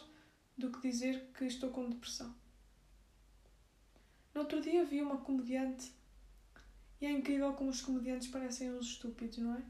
do 0.57 0.71
que 0.71 0.89
dizer 0.89 1.31
que 1.33 1.45
estou 1.45 1.69
com 1.69 1.89
depressão. 1.89 2.33
No 4.33 4.41
outro 4.41 4.61
dia 4.61 4.85
vi 4.85 5.01
uma 5.01 5.17
comediante 5.17 5.91
e 7.01 7.05
é 7.05 7.11
incrível 7.11 7.53
como 7.53 7.69
os 7.69 7.81
comediantes 7.81 8.27
parecem 8.27 8.71
uns 8.71 8.87
estúpidos, 8.87 9.37
não 9.37 9.55
é? 9.55 9.63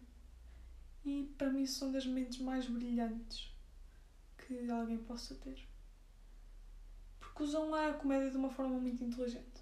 E 1.05 1.33
para 1.37 1.49
mim 1.49 1.65
são 1.65 1.91
das 1.91 2.05
mentes 2.05 2.39
mais 2.39 2.65
brilhantes 2.65 3.51
que 4.37 4.69
alguém 4.69 4.97
possa 4.97 5.35
ter. 5.35 5.63
Porque 7.19 7.43
usam 7.43 7.73
a 7.73 7.93
comédia 7.93 8.31
de 8.31 8.37
uma 8.37 8.49
forma 8.49 8.79
muito 8.79 9.03
inteligente. 9.03 9.58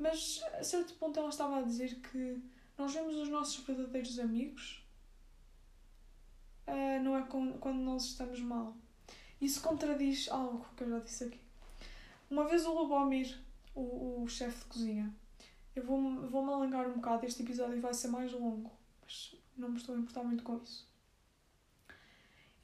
Mas 0.00 0.42
a 0.58 0.64
certo 0.64 0.94
ponto 0.94 1.18
ela 1.20 1.28
estava 1.28 1.58
a 1.58 1.62
dizer 1.62 1.96
que 1.96 2.42
nós 2.78 2.94
vemos 2.94 3.14
os 3.14 3.28
nossos 3.28 3.62
verdadeiros 3.66 4.18
amigos 4.18 4.82
uh, 6.66 7.02
não 7.02 7.18
é 7.18 7.22
quando 7.22 7.78
nós 7.78 8.06
estamos 8.06 8.40
mal. 8.40 8.74
Isso 9.38 9.60
contradiz 9.60 10.30
algo 10.30 10.66
que 10.74 10.84
eu 10.84 10.88
já 10.88 10.98
disse 11.00 11.24
aqui. 11.24 11.40
Uma 12.30 12.46
vez 12.46 12.64
o 12.64 12.72
Lubomir, 12.72 13.38
o, 13.74 14.22
o 14.22 14.28
chefe 14.28 14.60
de 14.60 14.64
cozinha, 14.64 15.14
eu 15.76 15.84
vou-me 15.84 16.26
vou 16.28 16.48
alongar 16.48 16.88
um 16.88 16.94
bocado, 16.94 17.26
este 17.26 17.42
episódio 17.42 17.78
vai 17.80 17.92
ser 17.92 18.08
mais 18.08 18.32
longo, 18.32 18.72
mas 19.02 19.34
não 19.54 19.68
me 19.68 19.76
estou 19.76 19.94
a 19.94 19.98
importar 19.98 20.24
muito 20.24 20.42
com 20.42 20.56
isso. 20.62 20.88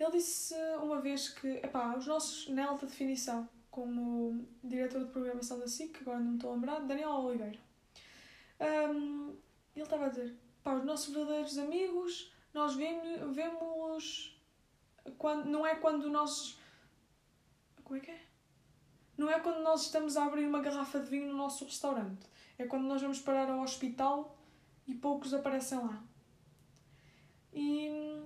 Ele 0.01 0.11
disse 0.12 0.55
uma 0.83 1.01
vez 1.03 1.29
que, 1.29 1.49
epá, 1.49 1.96
os 1.96 2.07
nossos, 2.07 2.49
na 2.49 2.66
alta 2.66 2.87
definição, 2.87 3.46
como 3.77 4.49
diretor 4.65 5.05
de 5.05 5.11
programação 5.11 5.59
da 5.59 5.69
SIC, 5.69 5.99
agora 6.01 6.19
não 6.19 6.31
me 6.31 6.37
estou 6.37 6.51
a 6.51 6.55
lembrar, 6.55 6.81
Daniel 6.81 7.11
Oliveira. 7.11 7.59
Um, 8.59 9.37
ele 9.75 9.85
estava 9.85 10.07
a 10.07 10.09
dizer, 10.09 10.35
pá, 10.65 10.73
os 10.77 10.85
nossos 10.85 11.15
verdadeiros 11.15 11.59
amigos, 11.59 12.33
nós 12.55 12.75
vemos, 12.75 13.37
vemos 13.37 14.41
quando, 15.19 15.45
não 15.45 15.67
é 15.67 15.75
quando 15.75 16.09
nós... 16.09 16.59
Como 17.85 17.99
é 17.99 18.01
que 18.01 18.11
é? 18.12 18.23
Não 19.19 19.31
é 19.31 19.39
quando 19.41 19.62
nós 19.62 19.83
estamos 19.83 20.17
a 20.17 20.25
abrir 20.25 20.47
uma 20.47 20.62
garrafa 20.62 20.99
de 20.99 21.11
vinho 21.11 21.31
no 21.31 21.37
nosso 21.37 21.67
restaurante. 21.67 22.27
É 22.57 22.65
quando 22.65 22.85
nós 22.85 23.03
vamos 23.03 23.21
parar 23.21 23.51
ao 23.51 23.61
hospital 23.61 24.39
e 24.87 24.95
poucos 24.95 25.35
aparecem 25.35 25.77
lá. 25.79 26.03
E 27.53 28.23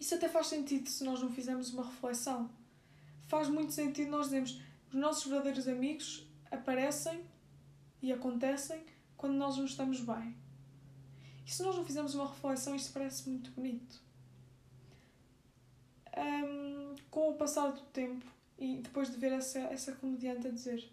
isso 0.00 0.16
até 0.16 0.28
faz 0.28 0.48
sentido 0.48 0.88
se 0.88 1.04
nós 1.04 1.22
não 1.22 1.30
fizermos 1.30 1.72
uma 1.72 1.84
reflexão. 1.84 2.50
Faz 3.34 3.48
muito 3.48 3.72
sentido 3.72 4.12
nós 4.12 4.26
dizermos 4.26 4.62
os 4.88 4.94
nossos 4.94 5.26
verdadeiros 5.26 5.66
amigos 5.66 6.24
aparecem 6.52 7.20
e 8.00 8.12
acontecem 8.12 8.80
quando 9.16 9.34
nós 9.34 9.56
não 9.56 9.64
estamos 9.64 10.00
bem. 10.00 10.36
E 11.44 11.52
se 11.52 11.60
nós 11.64 11.74
não 11.74 11.84
fizermos 11.84 12.14
uma 12.14 12.28
reflexão, 12.28 12.76
isto 12.76 12.92
parece 12.92 13.28
muito 13.28 13.50
bonito. 13.50 14.00
Um, 16.16 16.94
com 17.10 17.30
o 17.30 17.34
passar 17.34 17.72
do 17.72 17.80
tempo 17.86 18.24
e 18.56 18.76
depois 18.76 19.10
de 19.10 19.16
ver 19.16 19.32
essa, 19.32 19.58
essa 19.62 19.90
comediante 19.96 20.46
a 20.46 20.52
dizer 20.52 20.88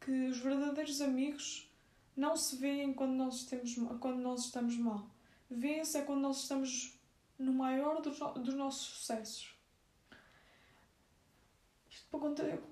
que 0.00 0.26
os 0.30 0.40
verdadeiros 0.40 1.00
amigos 1.00 1.72
não 2.16 2.36
se 2.36 2.56
veem 2.56 2.92
quando 2.92 3.12
nós, 3.12 3.36
estamos, 3.36 3.76
quando 4.00 4.18
nós 4.18 4.46
estamos 4.46 4.76
mal. 4.76 5.08
Vêem-se 5.48 5.96
é 5.96 6.02
quando 6.02 6.22
nós 6.22 6.42
estamos 6.42 6.98
no 7.38 7.52
maior 7.52 8.02
dos, 8.02 8.18
dos 8.18 8.54
nossos 8.54 8.84
sucessos. 8.84 9.57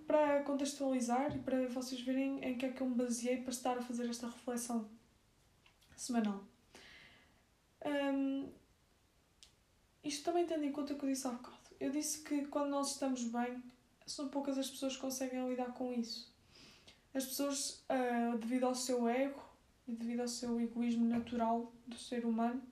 Para 0.07 0.43
contextualizar 0.43 1.37
e 1.37 1.39
para 1.39 1.69
vocês 1.69 2.01
verem 2.01 2.43
em 2.43 2.57
que 2.57 2.67
é 2.67 2.73
que 2.73 2.81
eu 2.81 2.89
me 2.89 2.95
baseei 2.95 3.37
para 3.39 3.51
estar 3.51 3.77
a 3.77 3.83
fazer 3.83 4.09
esta 4.09 4.27
reflexão 4.27 4.89
semanal. 5.95 6.43
Um, 7.85 8.49
isto 10.03 10.25
também 10.25 10.47
tendo 10.47 10.65
em 10.65 10.73
conta 10.73 10.95
o 10.95 10.99
que 10.99 11.05
eu 11.05 11.11
disse 11.11 11.27
há 11.27 11.31
bocado. 11.31 11.57
Eu 11.79 11.91
disse 11.91 12.23
que 12.23 12.47
quando 12.47 12.71
nós 12.71 12.93
estamos 12.93 13.25
bem, 13.25 13.63
são 14.07 14.29
poucas 14.29 14.57
as 14.57 14.71
pessoas 14.71 14.95
que 14.95 15.03
conseguem 15.03 15.49
lidar 15.49 15.73
com 15.75 15.93
isso. 15.93 16.33
As 17.13 17.25
pessoas, 17.25 17.85
uh, 17.91 18.39
devido 18.39 18.65
ao 18.65 18.75
seu 18.75 19.09
ego 19.09 19.43
e 19.87 19.93
devido 19.93 20.21
ao 20.21 20.29
seu 20.29 20.61
egoísmo 20.61 21.05
natural 21.05 21.73
do 21.87 21.99
ser 21.99 22.25
humano, 22.25 22.63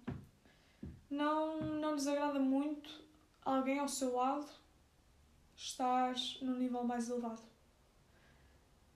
não, 1.11 1.61
não 1.61 1.94
lhes 1.94 2.07
agrada 2.07 2.38
muito 2.38 3.03
alguém 3.44 3.79
ao 3.79 3.88
seu 3.88 4.14
lado 4.14 4.46
estar 5.57 6.14
num 6.40 6.59
nível 6.59 6.85
mais 6.85 7.09
elevado. 7.09 7.43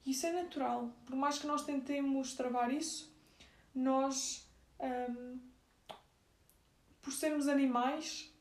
Isso 0.05 0.27
é 0.27 0.33
natural. 0.33 0.90
Por 1.07 1.16
mais 1.16 1.38
que 1.38 1.47
nós 1.47 1.64
tentemos 1.64 2.35
travar 2.35 2.73
isso, 2.73 3.12
nós, 3.75 4.49
um, 4.81 5.38
por 7.03 7.12
sermos 7.12 7.47
animais, 7.47 8.33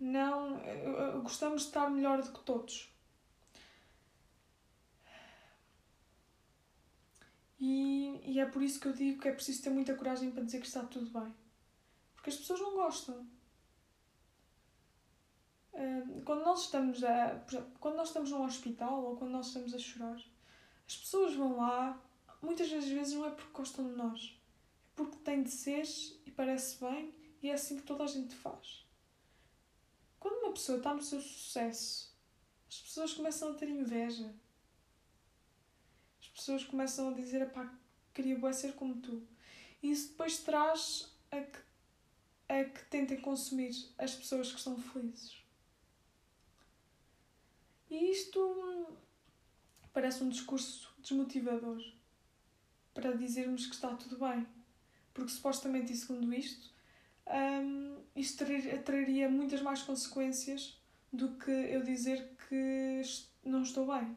não 0.00 0.60
gostamos 1.22 1.62
de 1.62 1.68
estar 1.68 1.90
melhor 1.90 2.22
do 2.22 2.32
que 2.32 2.40
todos. 2.40 2.92
E, 7.60 8.20
e 8.24 8.40
é 8.40 8.46
por 8.46 8.62
isso 8.62 8.78
que 8.78 8.86
eu 8.86 8.92
digo 8.92 9.20
que 9.20 9.28
é 9.28 9.32
preciso 9.32 9.62
ter 9.62 9.70
muita 9.70 9.94
coragem 9.94 10.30
para 10.30 10.44
dizer 10.44 10.60
que 10.60 10.66
está 10.66 10.84
tudo 10.84 11.10
bem. 11.10 11.34
Porque 12.14 12.30
as 12.30 12.36
pessoas 12.36 12.60
não 12.60 12.74
gostam. 12.74 13.26
Quando 16.24 16.44
nós 16.44 16.62
estamos 16.62 17.04
a, 17.04 17.40
quando 17.78 17.96
nós 17.96 18.08
estamos 18.08 18.30
num 18.30 18.44
hospital 18.44 19.04
ou 19.04 19.16
quando 19.16 19.30
nós 19.30 19.48
estamos 19.48 19.74
a 19.74 19.78
chorar, 19.78 20.20
as 20.86 20.96
pessoas 20.96 21.34
vão 21.34 21.56
lá, 21.56 22.02
muitas 22.42 22.70
das 22.70 22.86
vezes 22.86 23.14
não 23.14 23.26
é 23.26 23.30
porque 23.30 23.52
gostam 23.52 23.88
de 23.88 23.96
nós, 23.96 24.40
é 24.86 24.90
porque 24.96 25.16
tem 25.18 25.42
de 25.42 25.50
ser 25.50 25.84
e 26.26 26.30
parece 26.30 26.82
bem 26.84 27.14
e 27.42 27.50
é 27.50 27.54
assim 27.54 27.76
que 27.76 27.82
toda 27.82 28.04
a 28.04 28.06
gente 28.06 28.34
faz. 28.34 28.86
Quando 30.18 30.42
uma 30.42 30.52
pessoa 30.52 30.78
está 30.78 30.92
no 30.92 31.02
seu 31.02 31.20
sucesso, 31.20 32.12
as 32.68 32.80
pessoas 32.80 33.14
começam 33.14 33.50
a 33.50 33.54
ter 33.54 33.68
inveja. 33.68 34.34
As 36.20 36.28
pessoas 36.28 36.64
começam 36.64 37.08
a 37.08 37.12
dizer, 37.12 37.50
pá, 37.52 37.72
queria 38.12 38.52
ser 38.52 38.74
como 38.74 38.96
tu. 38.96 39.26
E 39.82 39.90
isso 39.90 40.08
depois 40.08 40.38
traz 40.38 41.14
a 41.30 41.40
que 41.40 41.68
a 42.48 42.64
que 42.64 42.84
tentem 42.86 43.20
consumir 43.20 43.74
as 43.98 44.14
pessoas 44.14 44.50
que 44.50 44.58
estão 44.58 44.76
felizes. 44.78 45.47
E 47.90 48.10
isto 48.10 48.86
parece 49.92 50.22
um 50.22 50.28
discurso 50.28 50.94
desmotivador 50.98 51.82
para 52.92 53.16
dizermos 53.16 53.66
que 53.66 53.74
está 53.74 53.94
tudo 53.94 54.18
bem. 54.18 54.46
Porque 55.14 55.30
supostamente, 55.30 55.92
e 55.92 55.96
segundo 55.96 56.32
isto, 56.32 56.70
um, 57.26 58.02
isto 58.14 58.44
traria 58.84 59.28
muitas 59.28 59.62
mais 59.62 59.82
consequências 59.82 60.78
do 61.12 61.36
que 61.36 61.50
eu 61.50 61.82
dizer 61.82 62.36
que 62.48 63.02
não 63.44 63.62
estou 63.62 63.86
bem. 63.86 64.16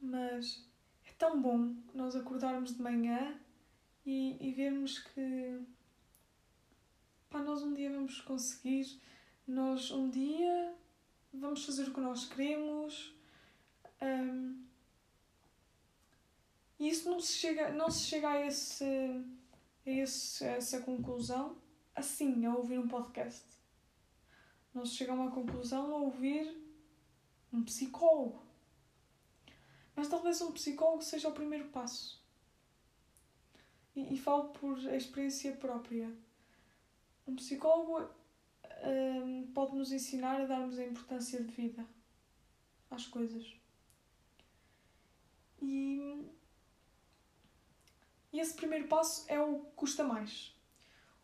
Mas 0.00 0.64
é 1.06 1.12
tão 1.12 1.40
bom 1.40 1.74
nós 1.94 2.14
acordarmos 2.14 2.74
de 2.74 2.82
manhã 2.82 3.38
e, 4.04 4.36
e 4.40 4.52
vermos 4.52 4.98
que 4.98 5.60
pá, 7.28 7.42
nós 7.42 7.62
um 7.62 7.74
dia 7.74 7.90
vamos 7.90 8.20
conseguir, 8.20 9.00
nós 9.46 9.90
um 9.90 10.08
dia 10.08 10.74
vamos 11.32 11.64
fazer 11.64 11.88
o 11.88 11.94
que 11.94 12.00
nós 12.00 12.26
queremos. 12.26 13.14
Um, 14.02 14.64
e 16.78 16.88
isso 16.88 17.10
não 17.10 17.20
se 17.20 17.34
chega, 17.34 17.70
não 17.72 17.90
se 17.90 18.04
chega 18.04 18.30
a, 18.30 18.46
esse, 18.46 18.84
a, 18.84 19.90
esse, 19.90 20.44
a 20.44 20.52
essa 20.52 20.80
conclusão 20.80 21.56
assim, 21.94 22.46
a 22.46 22.54
ouvir 22.54 22.78
um 22.78 22.88
podcast. 22.88 23.44
Não 24.72 24.86
se 24.86 24.94
chega 24.94 25.12
a 25.12 25.14
uma 25.14 25.30
conclusão 25.30 25.94
a 25.94 25.98
ouvir 25.98 26.56
um 27.52 27.62
psicólogo. 27.62 28.42
Mas 29.94 30.08
talvez 30.08 30.40
um 30.40 30.52
psicólogo 30.52 31.02
seja 31.02 31.28
o 31.28 31.32
primeiro 31.32 31.68
passo. 31.68 32.20
E, 33.94 34.14
e 34.14 34.18
falo 34.18 34.48
por 34.50 34.78
experiência 34.94 35.52
própria. 35.52 36.10
Um 37.26 37.34
psicólogo 37.36 38.08
hum, 38.84 39.50
pode 39.54 39.74
nos 39.76 39.92
ensinar 39.92 40.40
a 40.40 40.46
darmos 40.46 40.78
a 40.78 40.84
importância 40.84 41.42
de 41.42 41.50
vida 41.52 41.86
às 42.90 43.06
coisas. 43.06 43.56
E, 45.62 46.26
e 48.32 48.40
esse 48.40 48.54
primeiro 48.54 48.88
passo 48.88 49.24
é 49.28 49.40
o 49.40 49.60
que 49.60 49.72
custa 49.76 50.04
mais. 50.04 50.54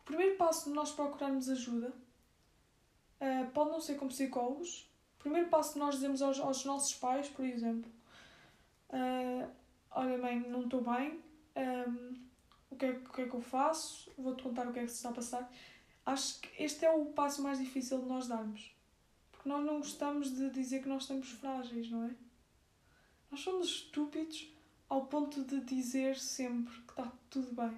O 0.01 0.03
primeiro 0.03 0.37
passo 0.37 0.69
de 0.69 0.75
nós 0.75 0.91
procurarmos 0.91 1.49
ajuda 1.49 1.93
uh, 3.21 3.51
pode 3.51 3.71
não 3.71 3.81
ser 3.81 3.95
com 3.95 4.07
psicólogos. 4.07 4.89
O 5.15 5.19
primeiro 5.19 5.49
passo 5.49 5.73
que 5.73 5.79
nós 5.79 5.95
dizemos 5.95 6.21
aos, 6.21 6.39
aos 6.39 6.63
nossos 6.63 6.93
pais, 6.95 7.27
por 7.27 7.43
exemplo, 7.43 7.91
uh, 8.89 9.51
olha 9.91 10.17
mãe, 10.17 10.39
não 10.39 10.63
estou 10.63 10.81
bem, 10.81 11.19
um, 11.57 12.15
o, 12.69 12.75
que 12.75 12.85
é, 12.85 12.91
o 12.91 13.09
que 13.09 13.21
é 13.21 13.27
que 13.27 13.33
eu 13.33 13.41
faço? 13.41 14.11
Vou-te 14.17 14.43
contar 14.43 14.67
o 14.67 14.73
que 14.73 14.79
é 14.79 14.83
que 14.83 14.89
se 14.89 14.97
está 14.97 15.09
a 15.09 15.13
passar. 15.13 15.51
Acho 16.07 16.39
que 16.39 16.63
este 16.63 16.85
é 16.85 16.89
o 16.89 17.07
passo 17.07 17.43
mais 17.43 17.59
difícil 17.59 17.99
de 17.99 18.05
nós 18.05 18.29
darmos. 18.29 18.71
Porque 19.29 19.49
nós 19.49 19.65
não 19.65 19.79
gostamos 19.79 20.33
de 20.33 20.49
dizer 20.51 20.81
que 20.81 20.87
nós 20.87 21.01
estamos 21.01 21.29
frágeis, 21.31 21.91
não 21.91 22.05
é? 22.05 22.15
Nós 23.29 23.41
somos 23.41 23.67
estúpidos 23.67 24.49
ao 24.87 25.05
ponto 25.07 25.43
de 25.43 25.59
dizer 25.59 26.17
sempre 26.17 26.73
que 26.73 26.91
está 26.91 27.11
tudo 27.29 27.53
bem. 27.53 27.77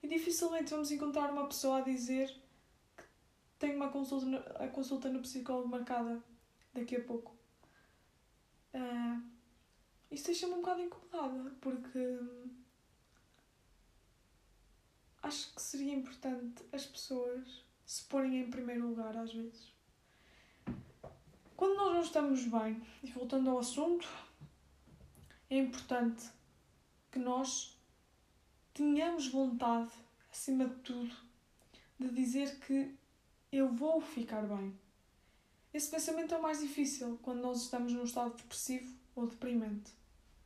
E 0.00 0.06
dificilmente 0.06 0.70
vamos 0.70 0.92
encontrar 0.92 1.32
uma 1.32 1.48
pessoa 1.48 1.78
a 1.78 1.80
dizer 1.80 2.28
que 2.96 3.02
tem 3.58 3.74
uma 3.74 3.88
consulta 3.88 4.26
no, 4.26 4.38
a 4.64 4.68
consulta 4.68 5.08
no 5.08 5.22
psicólogo 5.22 5.68
marcada 5.68 6.22
daqui 6.72 6.94
a 6.94 7.02
pouco. 7.02 7.34
Uh, 8.72 9.20
isso 10.08 10.26
deixa-me 10.26 10.54
um 10.54 10.60
bocado 10.60 10.82
incomodada, 10.82 11.52
porque 11.60 11.98
acho 15.30 15.54
que 15.54 15.62
seria 15.62 15.94
importante 15.94 16.64
as 16.72 16.84
pessoas 16.84 17.64
se 17.86 18.02
porem 18.02 18.40
em 18.40 18.50
primeiro 18.50 18.88
lugar 18.88 19.16
às 19.16 19.32
vezes. 19.32 19.72
Quando 21.56 21.76
nós 21.76 21.94
não 21.94 22.02
estamos 22.02 22.44
bem, 22.46 22.82
e 23.00 23.12
voltando 23.12 23.48
ao 23.48 23.60
assunto, 23.60 24.08
é 25.48 25.56
importante 25.56 26.28
que 27.12 27.20
nós 27.20 27.78
tenhamos 28.74 29.28
vontade, 29.28 29.92
acima 30.32 30.64
de 30.64 30.74
tudo, 30.80 31.14
de 31.96 32.08
dizer 32.08 32.58
que 32.58 32.92
eu 33.52 33.72
vou 33.72 34.00
ficar 34.00 34.42
bem. 34.42 34.76
Esse 35.72 35.92
pensamento 35.92 36.34
é 36.34 36.38
o 36.38 36.42
mais 36.42 36.58
difícil 36.58 37.20
quando 37.22 37.40
nós 37.40 37.62
estamos 37.62 37.92
num 37.92 38.02
estado 38.02 38.34
depressivo 38.34 38.92
ou 39.14 39.28
deprimente. 39.28 39.92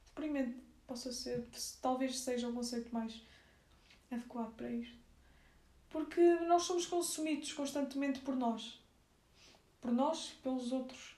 Deprimente 0.09 0.59
possa 0.87 1.11
ser, 1.11 1.49
talvez 1.81 2.19
seja 2.19 2.49
um 2.49 2.55
conceito 2.55 2.93
mais 2.93 3.23
adequado 4.15 4.55
para 4.55 4.71
isto. 4.71 4.97
Porque 5.91 6.21
nós 6.47 6.63
somos 6.63 6.87
consumidos 6.87 7.53
constantemente 7.53 8.21
por 8.21 8.35
nós. 8.35 8.81
Por 9.81 9.93
nós 9.93 10.33
e 10.33 10.43
pelos 10.43 10.73
outros. 10.73 11.17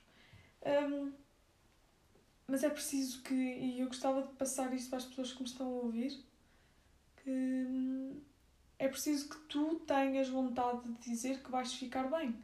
Um, 0.63 1.11
mas 2.47 2.63
é 2.63 2.69
preciso 2.69 3.21
que, 3.23 3.33
e 3.33 3.79
eu 3.81 3.87
gostava 3.87 4.21
de 4.21 4.33
passar 4.33 4.73
isto 4.73 4.89
para 4.89 4.99
as 4.99 5.05
pessoas 5.05 5.33
que 5.33 5.41
me 5.41 5.49
estão 5.49 5.67
a 5.67 5.81
ouvir, 5.81 6.17
que 7.23 7.29
hum, 7.29 8.21
é 8.79 8.87
preciso 8.87 9.29
que 9.29 9.37
tu 9.47 9.75
tenhas 9.85 10.29
vontade 10.29 10.87
de 10.87 11.09
dizer 11.09 11.43
que 11.43 11.51
vais 11.51 11.73
ficar 11.73 12.09
bem. 12.09 12.35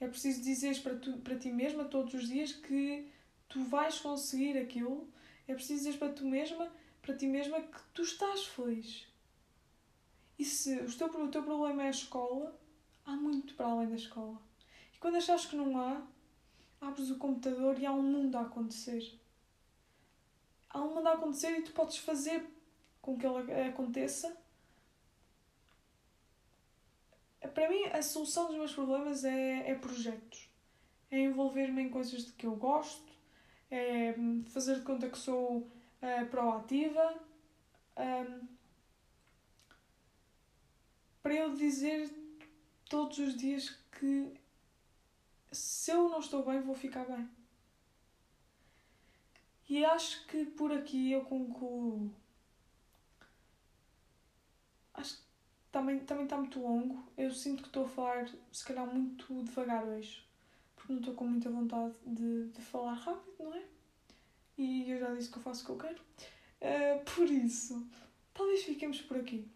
É 0.00 0.08
preciso 0.08 0.42
dizer 0.42 0.80
para, 0.82 0.96
tu, 0.96 1.18
para 1.18 1.36
ti 1.36 1.52
mesma 1.52 1.84
todos 1.84 2.14
os 2.14 2.28
dias 2.28 2.52
que 2.52 3.06
tu 3.48 3.62
vais 3.64 3.98
conseguir 4.00 4.58
aquilo. 4.58 5.06
É 5.46 5.54
preciso 5.54 5.84
dizer 5.84 5.98
para 5.98 6.12
tu 6.12 6.26
mesma, 6.26 6.72
para 7.02 7.14
ti 7.14 7.26
mesma 7.26 7.60
que 7.60 7.80
tu 7.92 8.02
estás 8.02 8.46
feliz. 8.46 9.06
E 10.40 10.44
se 10.46 10.74
o 10.74 10.90
teu, 10.90 11.06
o 11.22 11.28
teu 11.28 11.42
problema 11.42 11.82
é 11.82 11.88
a 11.88 11.90
escola, 11.90 12.58
há 13.04 13.12
muito 13.12 13.52
para 13.52 13.66
além 13.66 13.90
da 13.90 13.96
escola. 13.96 14.40
E 14.94 14.96
quando 14.96 15.16
achas 15.16 15.44
que 15.44 15.54
não 15.54 15.78
há, 15.78 16.00
abres 16.80 17.10
o 17.10 17.18
computador 17.18 17.78
e 17.78 17.84
há 17.84 17.92
um 17.92 18.02
mundo 18.02 18.38
a 18.38 18.40
acontecer. 18.40 19.20
Há 20.70 20.80
um 20.80 20.94
mundo 20.94 21.08
a 21.08 21.12
acontecer 21.12 21.58
e 21.58 21.62
tu 21.62 21.72
podes 21.72 21.98
fazer 21.98 22.42
com 23.02 23.18
que 23.18 23.26
ele 23.26 23.52
aconteça. 23.68 24.34
Para 27.52 27.68
mim, 27.68 27.84
a 27.92 28.00
solução 28.00 28.46
dos 28.46 28.56
meus 28.56 28.72
problemas 28.72 29.26
é, 29.26 29.68
é 29.68 29.74
projetos. 29.74 30.48
É 31.10 31.20
envolver-me 31.20 31.82
em 31.82 31.90
coisas 31.90 32.24
de 32.24 32.32
que 32.32 32.46
eu 32.46 32.56
gosto, 32.56 33.12
é 33.70 34.14
fazer 34.48 34.76
de 34.76 34.86
conta 34.86 35.10
que 35.10 35.18
sou 35.18 35.58
uh, 35.58 36.26
proativa. 36.30 37.14
Um, 37.98 38.59
para 41.22 41.34
eu 41.34 41.54
dizer 41.54 42.10
todos 42.88 43.18
os 43.18 43.36
dias 43.36 43.70
que 43.98 44.32
se 45.52 45.90
eu 45.90 46.08
não 46.08 46.20
estou 46.20 46.44
bem, 46.44 46.60
vou 46.60 46.74
ficar 46.74 47.04
bem. 47.04 47.28
E 49.68 49.84
acho 49.84 50.26
que 50.26 50.44
por 50.46 50.72
aqui 50.72 51.12
eu 51.12 51.24
concluo. 51.24 52.12
Acho 54.94 55.16
que 55.16 55.22
também, 55.70 56.00
também 56.00 56.24
está 56.24 56.36
muito 56.36 56.60
longo. 56.60 57.04
Eu 57.16 57.32
sinto 57.32 57.62
que 57.62 57.68
estou 57.68 57.84
a 57.84 57.88
falar, 57.88 58.28
se 58.50 58.64
calhar, 58.64 58.86
muito 58.86 59.44
devagar 59.44 59.84
hoje. 59.84 60.26
Porque 60.74 60.92
não 60.92 61.00
estou 61.00 61.14
com 61.14 61.26
muita 61.26 61.50
vontade 61.50 61.94
de, 62.04 62.48
de 62.48 62.60
falar 62.62 62.94
rápido, 62.94 63.34
não 63.38 63.54
é? 63.54 63.62
E 64.58 64.90
eu 64.90 64.98
já 64.98 65.14
disse 65.14 65.30
que 65.30 65.38
eu 65.38 65.42
faço 65.42 65.62
o 65.62 65.66
que 65.66 65.72
eu 65.72 65.88
quero. 65.88 66.02
Uh, 66.60 67.04
por 67.14 67.30
isso, 67.30 67.86
talvez 68.34 68.64
fiquemos 68.64 69.00
por 69.00 69.16
aqui. 69.16 69.48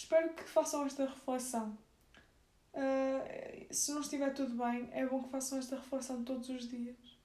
Espero 0.00 0.32
que 0.32 0.44
façam 0.44 0.86
esta 0.86 1.06
reflexão. 1.06 1.76
Uh, 2.72 3.74
se 3.74 3.90
não 3.90 4.00
estiver 4.00 4.32
tudo 4.32 4.54
bem, 4.54 4.88
é 4.92 5.04
bom 5.04 5.24
que 5.24 5.28
façam 5.28 5.58
esta 5.58 5.74
reflexão 5.74 6.22
todos 6.22 6.48
os 6.48 6.68
dias. 6.68 7.18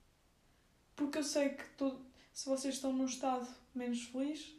Porque 0.96 1.20
eu 1.20 1.24
sei 1.24 1.50
que 1.50 1.70
todo, 1.78 2.04
se 2.34 2.50
vocês 2.50 2.74
estão 2.74 2.92
num 2.92 3.06
estado 3.06 3.48
menos 3.76 4.06
feliz, 4.06 4.58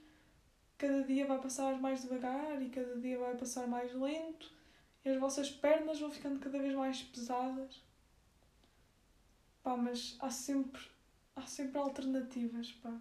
cada 0.78 1.02
dia 1.02 1.26
vai 1.26 1.40
passar 1.40 1.80
mais 1.80 2.02
devagar 2.02 2.62
e 2.62 2.70
cada 2.70 3.00
dia 3.00 3.18
vai 3.18 3.36
passar 3.36 3.66
mais 3.66 3.92
lento 3.92 4.48
e 5.04 5.08
as 5.08 5.18
vossas 5.18 5.50
pernas 5.50 5.98
vão 5.98 6.08
ficando 6.08 6.38
cada 6.38 6.60
vez 6.60 6.72
mais 6.72 7.02
pesadas. 7.02 7.82
Pá, 9.60 9.76
mas 9.76 10.16
há 10.20 10.30
sempre, 10.30 10.82
há 11.34 11.42
sempre 11.48 11.78
alternativas, 11.78 12.70
pá. 12.74 12.96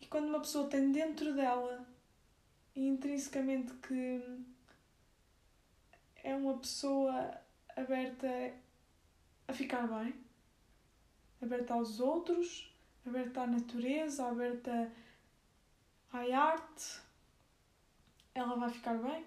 E 0.00 0.06
quando 0.06 0.28
uma 0.28 0.40
pessoa 0.40 0.70
tem 0.70 0.90
dentro 0.90 1.34
dela 1.34 1.86
intrinsecamente 2.80 3.72
que 3.74 4.20
é 6.22 6.34
uma 6.34 6.58
pessoa 6.58 7.40
aberta 7.76 8.26
a 9.48 9.52
ficar 9.52 9.86
bem, 9.86 10.14
aberta 11.40 11.74
aos 11.74 12.00
outros, 12.00 12.74
aberta 13.06 13.42
à 13.42 13.46
natureza, 13.46 14.26
aberta 14.26 14.92
à 16.12 16.18
arte, 16.36 17.00
ela 18.34 18.56
vai 18.56 18.70
ficar 18.70 18.98
bem. 18.98 19.24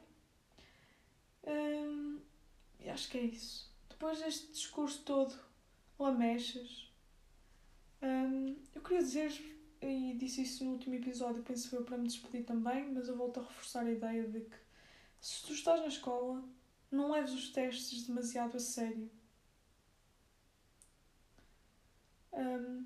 Hum, 1.48 2.20
e 2.80 2.90
acho 2.90 3.10
que 3.10 3.18
é 3.18 3.22
isso. 3.22 3.72
Depois 3.90 4.20
deste 4.20 4.52
discurso 4.52 5.02
todo, 5.04 5.34
lamechas, 5.98 6.92
hum, 8.02 8.56
eu 8.76 8.82
queria 8.82 9.00
dizer 9.00 9.59
e 9.82 10.14
disse 10.18 10.42
isso 10.42 10.64
no 10.64 10.72
último 10.72 10.96
episódio, 10.96 11.44
penso 11.44 11.74
eu, 11.76 11.84
para 11.84 11.98
me 11.98 12.08
despedir 12.08 12.44
também, 12.44 12.92
mas 12.92 13.08
eu 13.08 13.16
volto 13.16 13.40
a 13.40 13.44
reforçar 13.44 13.86
a 13.86 13.92
ideia 13.92 14.28
de 14.28 14.42
que 14.42 14.58
se 15.22 15.44
tu 15.44 15.54
estás 15.54 15.80
na 15.82 15.88
escola, 15.88 16.44
não 16.92 17.12
leves 17.12 17.34
os 17.34 17.50
testes 17.50 18.08
demasiado 18.08 18.58
a 18.58 18.60
sério. 18.60 19.10
Um, 22.34 22.86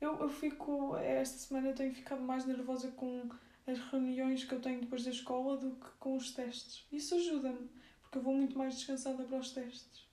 eu, 0.00 0.18
eu 0.18 0.28
fico, 0.28 0.96
esta 0.96 1.38
semana 1.38 1.68
eu 1.68 1.74
tenho 1.74 1.94
ficado 1.94 2.22
mais 2.22 2.46
nervosa 2.46 2.90
com 2.92 3.28
as 3.66 3.78
reuniões 3.90 4.44
que 4.44 4.54
eu 4.54 4.60
tenho 4.60 4.80
depois 4.80 5.04
da 5.04 5.10
escola 5.10 5.56
do 5.56 5.72
que 5.72 5.90
com 5.98 6.16
os 6.16 6.32
testes. 6.32 6.86
Isso 6.90 7.14
ajuda-me, 7.14 7.68
porque 8.02 8.18
eu 8.18 8.22
vou 8.22 8.34
muito 8.34 8.56
mais 8.56 8.74
descansada 8.74 9.22
para 9.24 9.38
os 9.38 9.52
testes. 9.52 10.08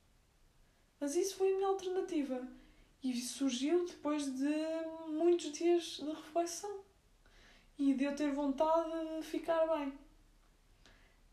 Mas 1.00 1.15
isso 1.15 1.36
foi 1.36 1.54
a 1.54 1.56
minha 1.56 1.67
alternativa. 1.67 2.47
E 3.04 3.15
surgiu 3.21 3.86
depois 3.86 4.26
de 4.26 4.54
muitos 5.18 5.52
dias 5.52 5.84
de 5.98 6.06
reflexão 6.06 6.82
e 7.78 7.94
de 7.94 8.04
eu 8.04 8.16
ter 8.16 8.32
vontade 8.32 8.92
de 9.18 9.26
ficar 9.26 9.66
bem. 9.68 9.94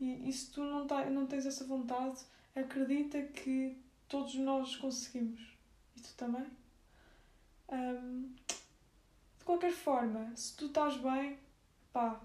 E, 0.00 0.28
e 0.28 0.32
se 0.32 0.50
tu 0.50 0.62
não, 0.62 0.86
tá, 0.86 1.04
não 1.10 1.26
tens 1.26 1.46
essa 1.46 1.64
vontade, 1.64 2.20
acredita 2.54 3.22
que 3.22 3.76
todos 4.08 4.34
nós 4.34 4.76
conseguimos. 4.76 5.40
E 5.96 6.00
tu 6.00 6.14
também. 6.16 6.46
Um, 7.68 8.34
de 9.38 9.44
qualquer 9.44 9.72
forma, 9.72 10.34
se 10.36 10.56
tu 10.56 10.66
estás 10.66 10.96
bem, 10.96 11.38
pá, 11.92 12.20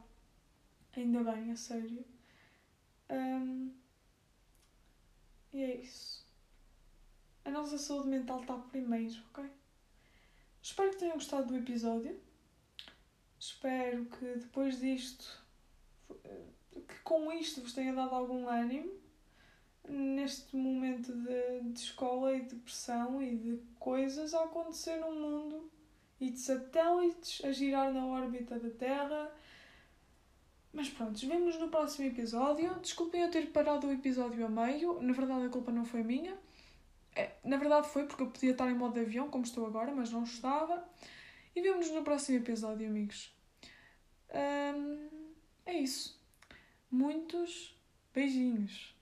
ainda 0.96 1.24
bem, 1.24 1.52
a 1.52 1.56
sério. 1.56 2.06
Um, 3.10 3.74
e 5.54 5.64
é 5.64 5.76
isso. 5.78 6.26
A 7.46 7.50
nossa 7.50 7.78
saúde 7.78 8.10
mental 8.10 8.42
está 8.42 8.56
primeiro, 8.56 9.22
ok? 9.30 9.59
Espero 10.62 10.92
que 10.92 10.98
tenham 10.98 11.16
gostado 11.16 11.48
do 11.48 11.58
episódio. 11.58 12.20
Espero 13.40 14.06
que 14.06 14.26
depois 14.36 14.80
disto, 14.80 15.44
que 16.74 17.00
com 17.04 17.32
isto 17.32 17.62
vos 17.62 17.74
tenha 17.74 17.94
dado 17.94 18.14
algum 18.14 18.48
ânimo. 18.50 18.92
neste 19.88 20.56
momento 20.56 21.12
de, 21.14 21.62
de 21.72 21.80
escola 21.80 22.36
e 22.36 22.42
de 22.44 22.56
pressão 22.56 23.22
e 23.22 23.36
de 23.36 23.60
coisas 23.80 24.34
a 24.34 24.44
acontecer 24.44 24.98
no 24.98 25.12
mundo 25.12 25.72
e 26.20 26.30
de 26.30 26.40
satélites 26.40 27.44
a 27.46 27.52
girar 27.52 27.92
na 27.94 28.06
órbita 28.06 28.60
da 28.60 28.70
Terra. 28.70 29.32
Mas 30.72 30.90
pronto, 30.90 31.18
vemos 31.26 31.58
no 31.58 31.70
próximo 31.70 32.08
episódio. 32.08 32.76
Desculpem 32.82 33.22
eu 33.22 33.32
ter 33.32 33.48
parado 33.48 33.88
o 33.88 33.92
episódio 33.92 34.46
a 34.46 34.50
meio, 34.50 35.02
na 35.02 35.14
verdade 35.14 35.46
a 35.46 35.50
culpa 35.50 35.72
não 35.72 35.86
foi 35.86 36.04
minha. 36.04 36.38
É, 37.20 37.36
na 37.44 37.58
verdade 37.58 37.90
foi 37.90 38.06
porque 38.06 38.24
eu 38.24 38.28
podia 38.28 38.52
estar 38.52 38.70
em 38.72 38.76
modo 38.76 38.94
de 38.94 39.02
avião, 39.02 39.30
como 39.30 39.44
estou 39.44 39.66
agora, 39.66 39.94
mas 39.94 40.12
não 40.12 40.24
estava. 40.24 40.88
E 41.54 41.62
vemos 41.62 41.90
no 41.92 42.02
próximo 42.02 42.38
episódio, 42.38 42.88
amigos. 42.88 43.36
É 45.66 45.74
isso. 45.74 46.18
Muitos 46.90 47.78
beijinhos. 48.14 48.96